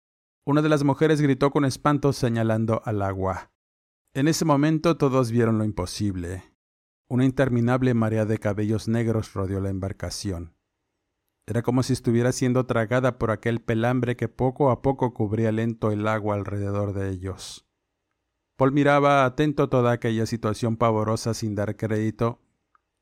Una 0.47 0.63
de 0.63 0.69
las 0.69 0.85
mujeres 0.85 1.21
gritó 1.21 1.51
con 1.51 1.65
espanto 1.65 2.13
señalando 2.13 2.81
al 2.85 3.03
agua. 3.03 3.51
En 4.15 4.29
ese 4.29 4.45
momento 4.45 4.97
todos 4.97 5.33
vieron 5.33 5.59
lo 5.59 5.65
imposible. 5.65 6.55
Una 7.09 7.25
interminable 7.25 7.93
marea 7.95 8.25
de 8.25 8.39
cabellos 8.39 8.87
negros 8.87 9.33
rodeó 9.33 9.61
la 9.61 9.71
embarcación. 9.71 10.55
Era 11.47 11.63
como 11.63 11.83
si 11.83 11.93
estuviera 11.93 12.33
siendo 12.33 12.65
tragada 12.67 13.19
por 13.19 13.31
aquel 13.31 13.61
pelambre 13.61 14.17
que 14.17 14.29
poco 14.29 14.71
a 14.71 14.81
poco 14.81 15.13
cubría 15.13 15.53
lento 15.53 15.93
el 15.93 16.09
agua 16.09 16.37
alrededor 16.37 16.95
de 16.95 17.11
ellos. 17.11 17.67
Paul 18.57 18.73
miraba 18.73 19.25
atento 19.25 19.69
toda 19.69 19.93
aquella 19.93 20.27
situación 20.27 20.77
pavorosa 20.77 21.35
sin 21.35 21.55
dar 21.55 21.77
crédito, 21.77 22.41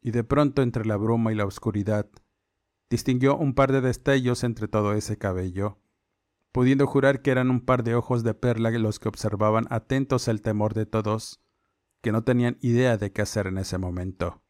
y 0.01 0.11
de 0.11 0.25
pronto 0.25 0.63
entre 0.63 0.85
la 0.85 0.97
bruma 0.97 1.33
y 1.33 1.37
la 1.37 1.47
oscuridad 1.47 2.09
distinguió 2.91 3.37
un 3.37 3.55
par 3.55 3.73
de 3.73 3.81
destellos 3.81 4.45
entre 4.45 4.69
todo 4.69 4.93
ese 4.93 5.17
cabello, 5.17 5.79
pudiendo 6.53 6.87
jurar 6.87 7.23
que 7.23 7.31
eran 7.31 7.51
un 7.51 7.61
par 7.61 7.85
de 7.85 7.95
ojos 7.95 8.23
de 8.23 8.35
perla 8.35 8.71
los 8.71 8.99
que 8.99 9.09
observaban 9.09 9.67
atentos 9.71 10.29
el 10.29 10.43
temor 10.43 10.75
de 10.75 10.85
todos, 10.85 11.41
que 12.03 12.13
no 12.13 12.25
tenían 12.25 12.59
idea 12.61 12.99
de 12.99 13.13
qué 13.13 13.23
hacer 13.23 13.47
en 13.47 13.57
ese 13.57 13.79
momento. 13.79 14.42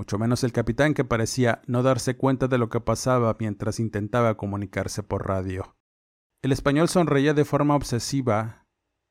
Mucho 0.00 0.18
menos 0.18 0.44
el 0.44 0.52
capitán 0.52 0.94
que 0.94 1.04
parecía 1.04 1.60
no 1.66 1.82
darse 1.82 2.16
cuenta 2.16 2.48
de 2.48 2.56
lo 2.56 2.70
que 2.70 2.80
pasaba 2.80 3.36
mientras 3.38 3.78
intentaba 3.78 4.38
comunicarse 4.38 5.02
por 5.02 5.28
radio. 5.28 5.76
El 6.40 6.52
español 6.52 6.88
sonreía 6.88 7.34
de 7.34 7.44
forma 7.44 7.76
obsesiva 7.76 8.66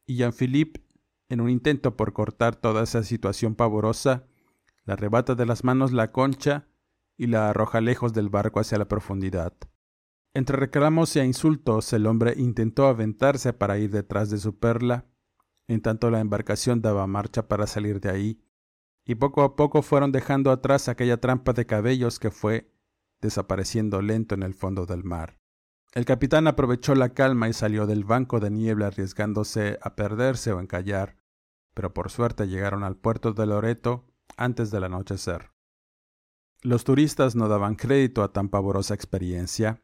y 0.07 0.15
Jean-Philippe 0.15 0.81
en 1.29 1.41
un 1.41 1.51
intento 1.51 1.95
por 1.95 2.11
cortar 2.11 2.55
toda 2.55 2.81
esa 2.81 3.03
situación 3.03 3.53
pavorosa, 3.53 4.25
le 4.83 4.93
arrebata 4.93 5.35
de 5.35 5.45
las 5.45 5.63
manos 5.63 5.91
la 5.91 6.11
concha 6.11 6.65
y 7.17 7.27
la 7.27 7.51
arroja 7.51 7.81
lejos 7.81 8.13
del 8.13 8.29
barco 8.29 8.59
hacia 8.59 8.79
la 8.79 8.87
profundidad. 8.87 9.53
Entre 10.33 10.57
reclamos 10.57 11.15
e 11.15 11.23
insultos, 11.23 11.93
el 11.93 12.07
hombre 12.07 12.33
intentó 12.35 12.87
aventarse 12.87 13.53
para 13.53 13.77
ir 13.77 13.91
detrás 13.91 14.31
de 14.31 14.39
su 14.39 14.57
perla, 14.57 15.05
en 15.67 15.83
tanto 15.83 16.09
la 16.09 16.19
embarcación 16.19 16.81
daba 16.81 17.05
marcha 17.05 17.47
para 17.47 17.67
salir 17.67 17.99
de 17.99 18.09
ahí, 18.09 18.41
y 19.09 19.15
poco 19.15 19.41
a 19.41 19.55
poco 19.55 19.81
fueron 19.81 20.11
dejando 20.11 20.51
atrás 20.51 20.87
aquella 20.87 21.19
trampa 21.19 21.53
de 21.53 21.65
cabellos 21.65 22.19
que 22.19 22.29
fue 22.29 22.71
desapareciendo 23.21 24.03
lento 24.03 24.35
en 24.35 24.43
el 24.43 24.53
fondo 24.53 24.85
del 24.85 25.03
mar. 25.03 25.39
El 25.93 26.05
capitán 26.05 26.45
aprovechó 26.45 26.93
la 26.93 27.15
calma 27.15 27.49
y 27.49 27.53
salió 27.53 27.87
del 27.87 28.03
banco 28.03 28.39
de 28.39 28.51
niebla 28.51 28.85
arriesgándose 28.85 29.79
a 29.81 29.95
perderse 29.95 30.53
o 30.53 30.59
encallar, 30.59 31.17
pero 31.73 31.91
por 31.91 32.11
suerte 32.11 32.47
llegaron 32.47 32.83
al 32.83 32.97
puerto 32.97 33.33
de 33.33 33.47
Loreto 33.47 34.05
antes 34.37 34.69
del 34.69 34.83
anochecer. 34.83 35.53
Los 36.61 36.83
turistas 36.83 37.35
no 37.35 37.47
daban 37.47 37.77
crédito 37.77 38.21
a 38.21 38.31
tan 38.31 38.47
pavorosa 38.47 38.93
experiencia, 38.93 39.81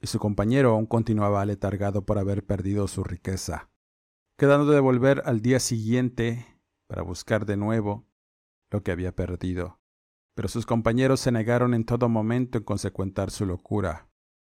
y 0.00 0.08
su 0.08 0.18
compañero 0.18 0.72
aún 0.72 0.86
continuaba 0.86 1.40
aletargado 1.40 2.04
por 2.04 2.18
haber 2.18 2.44
perdido 2.44 2.88
su 2.88 3.04
riqueza, 3.04 3.70
quedando 4.36 4.72
de 4.72 4.80
volver 4.80 5.22
al 5.24 5.40
día 5.40 5.60
siguiente 5.60 6.44
para 6.88 7.02
buscar 7.02 7.46
de 7.46 7.56
nuevo 7.56 8.06
lo 8.70 8.82
que 8.82 8.92
había 8.92 9.14
perdido. 9.14 9.80
Pero 10.34 10.48
sus 10.48 10.66
compañeros 10.66 11.20
se 11.20 11.32
negaron 11.32 11.74
en 11.74 11.84
todo 11.84 12.08
momento 12.08 12.58
en 12.58 12.64
consecuentar 12.64 13.30
su 13.30 13.46
locura. 13.46 14.08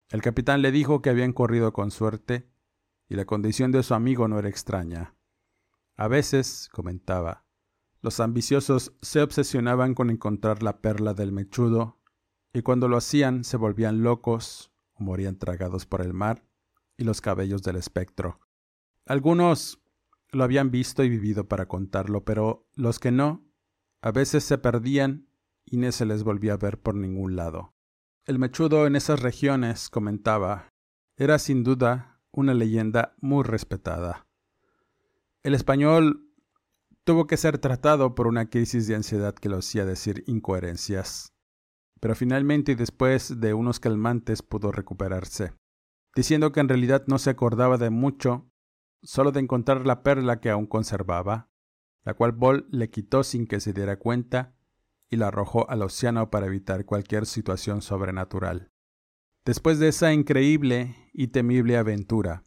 El 0.08 0.22
capitán 0.22 0.62
le 0.62 0.72
dijo 0.72 1.02
que 1.02 1.10
habían 1.10 1.32
corrido 1.32 1.72
con 1.72 1.90
suerte, 1.90 2.48
y 3.08 3.14
la 3.14 3.24
condición 3.24 3.72
de 3.72 3.82
su 3.82 3.94
amigo 3.94 4.28
no 4.28 4.38
era 4.38 4.48
extraña. 4.48 5.14
A 5.96 6.08
veces, 6.08 6.68
comentaba, 6.72 7.44
los 8.02 8.20
ambiciosos 8.20 8.92
se 9.02 9.22
obsesionaban 9.22 9.94
con 9.94 10.10
encontrar 10.10 10.62
la 10.62 10.80
perla 10.80 11.14
del 11.14 11.32
mechudo, 11.32 11.98
y 12.52 12.62
cuando 12.62 12.88
lo 12.88 12.96
hacían 12.96 13.44
se 13.44 13.56
volvían 13.56 14.02
locos 14.02 14.70
o 14.94 15.04
morían 15.04 15.38
tragados 15.38 15.86
por 15.86 16.00
el 16.00 16.14
mar 16.14 16.44
y 16.96 17.04
los 17.04 17.20
cabellos 17.20 17.62
del 17.62 17.76
espectro. 17.76 18.40
Algunos 19.04 19.82
lo 20.30 20.44
habían 20.44 20.70
visto 20.70 21.04
y 21.04 21.08
vivido 21.08 21.48
para 21.48 21.66
contarlo, 21.66 22.24
pero 22.24 22.66
los 22.74 22.98
que 22.98 23.10
no, 23.10 23.45
a 24.06 24.12
veces 24.12 24.44
se 24.44 24.56
perdían 24.56 25.26
y 25.64 25.78
no 25.78 25.90
se 25.90 26.06
les 26.06 26.22
volvía 26.22 26.52
a 26.52 26.56
ver 26.56 26.80
por 26.80 26.94
ningún 26.94 27.34
lado. 27.34 27.74
El 28.24 28.38
mechudo 28.38 28.86
en 28.86 28.94
esas 28.94 29.18
regiones, 29.18 29.88
comentaba, 29.88 30.72
era 31.16 31.40
sin 31.40 31.64
duda 31.64 32.22
una 32.30 32.54
leyenda 32.54 33.16
muy 33.20 33.42
respetada. 33.42 34.28
El 35.42 35.54
español 35.54 36.30
tuvo 37.02 37.26
que 37.26 37.36
ser 37.36 37.58
tratado 37.58 38.14
por 38.14 38.28
una 38.28 38.48
crisis 38.48 38.86
de 38.86 38.94
ansiedad 38.94 39.34
que 39.34 39.48
lo 39.48 39.58
hacía 39.58 39.84
decir 39.84 40.22
incoherencias. 40.28 41.32
Pero 41.98 42.14
finalmente 42.14 42.72
y 42.72 42.74
después 42.76 43.40
de 43.40 43.54
unos 43.54 43.80
calmantes 43.80 44.40
pudo 44.40 44.70
recuperarse, 44.70 45.52
diciendo 46.14 46.52
que 46.52 46.60
en 46.60 46.68
realidad 46.68 47.02
no 47.08 47.18
se 47.18 47.30
acordaba 47.30 47.76
de 47.76 47.90
mucho, 47.90 48.48
solo 49.02 49.32
de 49.32 49.40
encontrar 49.40 49.84
la 49.84 50.04
perla 50.04 50.38
que 50.38 50.50
aún 50.50 50.66
conservaba, 50.66 51.50
la 52.06 52.14
cual 52.14 52.32
Ball 52.32 52.66
le 52.70 52.88
quitó 52.88 53.24
sin 53.24 53.48
que 53.48 53.58
se 53.58 53.72
diera 53.72 53.98
cuenta 53.98 54.54
y 55.10 55.16
la 55.16 55.26
arrojó 55.26 55.68
al 55.68 55.82
océano 55.82 56.30
para 56.30 56.46
evitar 56.46 56.84
cualquier 56.84 57.26
situación 57.26 57.82
sobrenatural. 57.82 58.70
Después 59.44 59.80
de 59.80 59.88
esa 59.88 60.12
increíble 60.12 60.94
y 61.12 61.28
temible 61.28 61.76
aventura, 61.76 62.44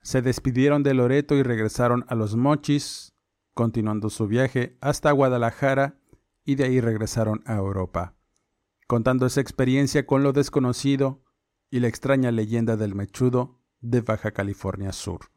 se 0.00 0.22
despidieron 0.22 0.82
de 0.82 0.94
Loreto 0.94 1.34
y 1.36 1.42
regresaron 1.42 2.06
a 2.08 2.14
Los 2.14 2.34
Mochis, 2.34 3.14
continuando 3.52 4.08
su 4.08 4.26
viaje 4.26 4.78
hasta 4.80 5.12
Guadalajara 5.12 5.98
y 6.42 6.54
de 6.54 6.64
ahí 6.64 6.80
regresaron 6.80 7.42
a 7.44 7.56
Europa, 7.56 8.16
contando 8.86 9.26
esa 9.26 9.42
experiencia 9.42 10.06
con 10.06 10.22
lo 10.22 10.32
desconocido 10.32 11.22
y 11.70 11.80
la 11.80 11.88
extraña 11.88 12.30
leyenda 12.30 12.76
del 12.78 12.94
mechudo 12.94 13.60
de 13.80 14.00
Baja 14.00 14.30
California 14.30 14.92
Sur. 14.92 15.33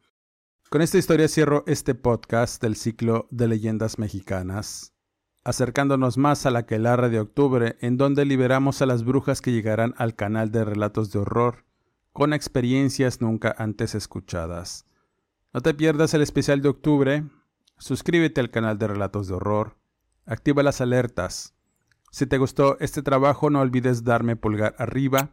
Con 0.70 0.82
esta 0.82 0.98
historia 0.98 1.28
cierro 1.28 1.64
este 1.66 1.94
podcast 1.94 2.60
del 2.60 2.76
ciclo 2.76 3.26
de 3.30 3.48
leyendas 3.48 3.98
mexicanas, 3.98 4.92
acercándonos 5.42 6.18
más 6.18 6.44
a 6.44 6.50
la 6.50 6.66
quelarra 6.66 7.08
de 7.08 7.20
octubre, 7.20 7.78
en 7.80 7.96
donde 7.96 8.26
liberamos 8.26 8.82
a 8.82 8.86
las 8.86 9.02
brujas 9.02 9.40
que 9.40 9.50
llegarán 9.50 9.94
al 9.96 10.14
canal 10.14 10.52
de 10.52 10.66
relatos 10.66 11.10
de 11.10 11.20
horror 11.20 11.64
con 12.12 12.34
experiencias 12.34 13.22
nunca 13.22 13.54
antes 13.56 13.94
escuchadas. 13.94 14.84
No 15.54 15.62
te 15.62 15.72
pierdas 15.72 16.12
el 16.12 16.20
especial 16.20 16.60
de 16.60 16.68
octubre, 16.68 17.24
suscríbete 17.78 18.42
al 18.42 18.50
canal 18.50 18.76
de 18.76 18.88
Relatos 18.88 19.26
de 19.26 19.36
Horror, 19.36 19.78
activa 20.26 20.62
las 20.62 20.82
alertas. 20.82 21.54
Si 22.10 22.26
te 22.26 22.36
gustó 22.36 22.78
este 22.78 23.00
trabajo 23.00 23.48
no 23.48 23.60
olvides 23.60 24.04
darme 24.04 24.36
pulgar 24.36 24.74
arriba 24.76 25.30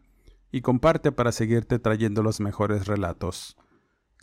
y 0.49 0.61
comparte 0.61 1.11
para 1.11 1.33
seguirte 1.33 1.77
trayendo 1.77 2.23
los 2.23 2.39
mejores 2.39 2.87
relatos. 2.87 3.57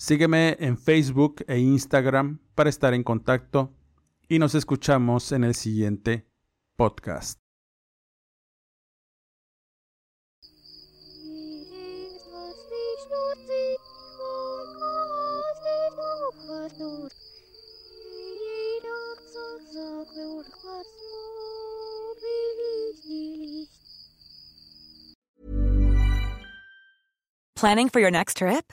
Sígueme 0.05 0.57
en 0.59 0.77
Facebook 0.77 1.45
e 1.47 1.61
Instagram 1.61 2.41
para 2.57 2.69
estar 2.69 2.93
en 2.93 3.05
contacto 3.05 3.73
y 4.29 4.41
nos 4.41 4.57
escuchamos 4.57 5.31
en 5.31 5.45
el 5.45 5.55
siguiente 5.55 6.27
podcast. 6.75 7.39
Planning 27.55 27.89
for 27.89 28.01
your 28.01 28.11
next 28.11 28.39
trip? 28.39 28.73